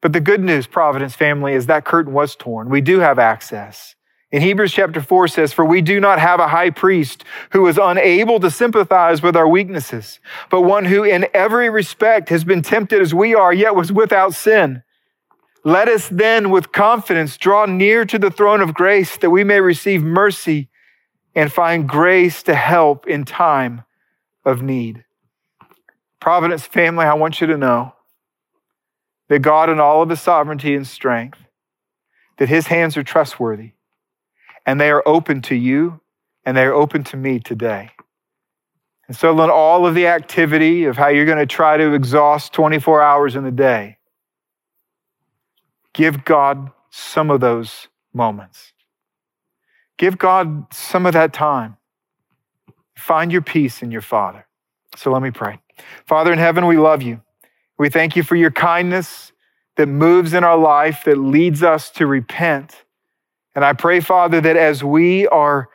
But 0.00 0.12
the 0.12 0.20
good 0.20 0.40
news, 0.40 0.66
Providence 0.66 1.14
family, 1.14 1.54
is 1.54 1.66
that 1.66 1.84
curtain 1.84 2.12
was 2.12 2.36
torn. 2.36 2.68
We 2.68 2.80
do 2.80 3.00
have 3.00 3.18
access. 3.18 3.94
In 4.32 4.42
Hebrews 4.42 4.72
chapter 4.72 5.00
4 5.00 5.28
says, 5.28 5.52
For 5.52 5.64
we 5.64 5.80
do 5.80 6.00
not 6.00 6.18
have 6.18 6.40
a 6.40 6.48
high 6.48 6.70
priest 6.70 7.24
who 7.50 7.66
is 7.68 7.78
unable 7.80 8.40
to 8.40 8.50
sympathize 8.50 9.22
with 9.22 9.36
our 9.36 9.48
weaknesses, 9.48 10.20
but 10.50 10.62
one 10.62 10.84
who 10.84 11.04
in 11.04 11.26
every 11.32 11.70
respect 11.70 12.28
has 12.28 12.44
been 12.44 12.62
tempted 12.62 13.00
as 13.00 13.14
we 13.14 13.34
are, 13.34 13.52
yet 13.52 13.74
was 13.74 13.92
without 13.92 14.34
sin. 14.34 14.82
Let 15.64 15.88
us 15.88 16.08
then 16.08 16.50
with 16.50 16.72
confidence 16.72 17.36
draw 17.36 17.66
near 17.66 18.04
to 18.04 18.18
the 18.18 18.30
throne 18.30 18.60
of 18.60 18.74
grace 18.74 19.16
that 19.16 19.30
we 19.30 19.42
may 19.42 19.60
receive 19.60 20.02
mercy 20.02 20.68
and 21.36 21.52
find 21.52 21.86
grace 21.86 22.42
to 22.44 22.54
help 22.54 23.06
in 23.06 23.24
time 23.24 23.84
of 24.44 24.62
need. 24.62 25.04
Providence 26.18 26.66
family, 26.66 27.04
I 27.04 27.14
want 27.14 27.42
you 27.42 27.46
to 27.48 27.58
know 27.58 27.92
that 29.28 29.40
God, 29.40 29.68
in 29.68 29.78
all 29.78 30.02
of 30.02 30.08
his 30.08 30.20
sovereignty 30.20 30.74
and 30.74 30.86
strength, 30.86 31.38
that 32.38 32.48
his 32.48 32.68
hands 32.68 32.96
are 32.96 33.02
trustworthy 33.02 33.72
and 34.64 34.80
they 34.80 34.90
are 34.90 35.02
open 35.06 35.42
to 35.42 35.54
you 35.54 36.00
and 36.44 36.56
they 36.56 36.64
are 36.64 36.72
open 36.72 37.04
to 37.04 37.16
me 37.18 37.38
today. 37.38 37.90
And 39.06 39.16
so, 39.16 39.32
in 39.44 39.50
all 39.50 39.86
of 39.86 39.94
the 39.94 40.06
activity 40.06 40.84
of 40.84 40.96
how 40.96 41.08
you're 41.08 41.26
going 41.26 41.38
to 41.38 41.46
try 41.46 41.76
to 41.76 41.92
exhaust 41.92 42.52
24 42.54 43.02
hours 43.02 43.36
in 43.36 43.44
a 43.44 43.52
day, 43.52 43.98
give 45.92 46.24
God 46.24 46.70
some 46.90 47.30
of 47.30 47.40
those 47.40 47.88
moments. 48.12 48.72
Give 49.98 50.18
God 50.18 50.66
some 50.72 51.06
of 51.06 51.14
that 51.14 51.32
time. 51.32 51.76
Find 52.96 53.32
your 53.32 53.42
peace 53.42 53.82
in 53.82 53.90
your 53.90 54.02
Father. 54.02 54.46
So 54.96 55.10
let 55.10 55.22
me 55.22 55.30
pray. 55.30 55.58
Father 56.06 56.32
in 56.32 56.38
heaven, 56.38 56.66
we 56.66 56.78
love 56.78 57.02
you. 57.02 57.20
We 57.78 57.90
thank 57.90 58.16
you 58.16 58.22
for 58.22 58.36
your 58.36 58.50
kindness 58.50 59.32
that 59.76 59.86
moves 59.86 60.32
in 60.32 60.42
our 60.42 60.56
life, 60.56 61.04
that 61.04 61.18
leads 61.18 61.62
us 61.62 61.90
to 61.90 62.06
repent. 62.06 62.84
And 63.54 63.64
I 63.64 63.74
pray, 63.74 64.00
Father, 64.00 64.40
that 64.40 64.56
as 64.56 64.82
we 64.82 65.26
are, 65.28 65.68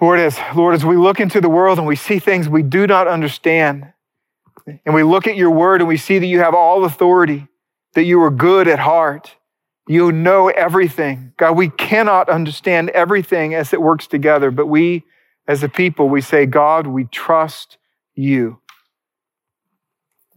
Lord, 0.00 0.20
as, 0.20 0.38
Lord, 0.54 0.74
as 0.74 0.84
we 0.84 0.96
look 0.96 1.20
into 1.20 1.40
the 1.40 1.48
world 1.50 1.78
and 1.78 1.86
we 1.86 1.96
see 1.96 2.18
things 2.18 2.48
we 2.48 2.62
do 2.62 2.86
not 2.86 3.06
understand, 3.06 3.92
and 4.84 4.94
we 4.94 5.02
look 5.02 5.26
at 5.26 5.36
your 5.36 5.50
word 5.50 5.80
and 5.80 5.88
we 5.88 5.96
see 5.96 6.18
that 6.18 6.26
you 6.26 6.40
have 6.40 6.54
all 6.54 6.84
authority, 6.84 7.48
that 7.94 8.04
you 8.04 8.22
are 8.22 8.30
good 8.30 8.68
at 8.68 8.78
heart, 8.78 9.36
you 9.88 10.12
know 10.12 10.48
everything. 10.48 11.32
God, 11.38 11.56
we 11.56 11.70
cannot 11.70 12.28
understand 12.28 12.90
everything 12.90 13.54
as 13.54 13.72
it 13.72 13.80
works 13.80 14.06
together, 14.06 14.50
but 14.50 14.66
we, 14.66 15.04
as 15.46 15.62
a 15.62 15.68
people, 15.68 16.08
we 16.08 16.20
say, 16.20 16.44
God, 16.44 16.86
we 16.86 17.04
trust 17.04 17.78
you. 18.14 18.60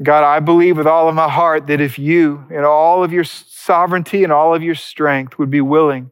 God, 0.02 0.24
I 0.24 0.40
believe 0.40 0.78
with 0.78 0.88
all 0.88 1.10
of 1.10 1.16
my 1.16 1.30
heart 1.30 1.68
that 1.68 1.82
if 1.82 2.00
you, 2.00 2.46
in 2.50 2.64
all 2.64 3.04
of 3.04 3.12
your 3.12 3.26
sovereignty 3.26 4.24
and 4.24 4.32
all 4.32 4.56
of 4.56 4.64
your 4.64 4.74
strength, 4.74 5.38
would 5.38 5.52
be 5.52 5.62
willing, 5.62 6.12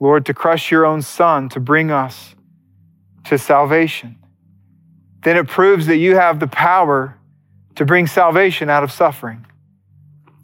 Lord, 0.00 0.26
to 0.26 0.34
crush 0.34 0.70
your 0.70 0.84
own 0.86 1.02
son 1.02 1.48
to 1.50 1.60
bring 1.60 1.90
us 1.90 2.34
to 3.26 3.38
salvation, 3.38 4.16
then 5.22 5.36
it 5.36 5.46
proves 5.46 5.86
that 5.86 5.96
you 5.98 6.16
have 6.16 6.40
the 6.40 6.46
power 6.46 7.16
to 7.76 7.84
bring 7.84 8.06
salvation 8.06 8.70
out 8.70 8.82
of 8.82 8.90
suffering. 8.90 9.46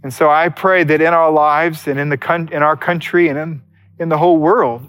And 0.03 0.13
so 0.13 0.31
I 0.31 0.49
pray 0.49 0.85
that 0.85 1.01
in 1.01 1.13
our 1.13 1.31
lives 1.31 1.87
and 1.87 1.99
in, 1.99 2.09
the, 2.09 2.49
in 2.53 2.63
our 2.63 2.77
country 2.77 3.29
and 3.29 3.39
in, 3.39 3.63
in 3.99 4.09
the 4.09 4.19
whole 4.19 4.39
world, 4.39 4.89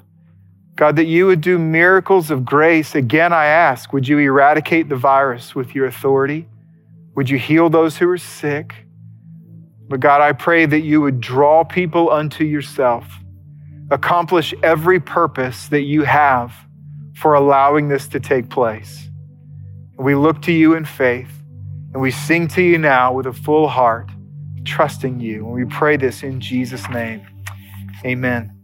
God, 0.75 0.95
that 0.95 1.05
you 1.05 1.27
would 1.27 1.41
do 1.41 1.59
miracles 1.59 2.31
of 2.31 2.45
grace. 2.45 2.95
Again, 2.95 3.33
I 3.33 3.45
ask, 3.45 3.91
would 3.91 4.07
you 4.07 4.17
eradicate 4.19 4.89
the 4.89 4.95
virus 4.95 5.53
with 5.53 5.75
your 5.75 5.85
authority? 5.85 6.47
Would 7.15 7.29
you 7.29 7.37
heal 7.37 7.69
those 7.69 7.97
who 7.97 8.09
are 8.09 8.17
sick? 8.17 8.73
But 9.87 9.99
God, 9.99 10.21
I 10.21 10.31
pray 10.31 10.65
that 10.65 10.79
you 10.79 11.01
would 11.01 11.19
draw 11.19 11.65
people 11.65 12.09
unto 12.09 12.45
yourself, 12.45 13.05
accomplish 13.89 14.53
every 14.63 15.01
purpose 15.01 15.67
that 15.67 15.81
you 15.81 16.03
have 16.03 16.53
for 17.13 17.33
allowing 17.33 17.89
this 17.89 18.07
to 18.07 18.19
take 18.19 18.49
place. 18.49 19.09
we 19.99 20.15
look 20.15 20.41
to 20.43 20.51
you 20.51 20.73
in 20.73 20.85
faith 20.85 21.31
and 21.93 22.01
we 22.01 22.09
sing 22.09 22.47
to 22.47 22.61
you 22.63 22.77
now 22.77 23.13
with 23.13 23.27
a 23.27 23.33
full 23.33 23.67
heart, 23.67 24.09
trusting 24.65 25.19
you. 25.19 25.45
And 25.45 25.53
we 25.53 25.65
pray 25.65 25.97
this 25.97 26.23
in 26.23 26.39
Jesus' 26.41 26.87
name. 26.89 27.25
Amen. 28.05 28.60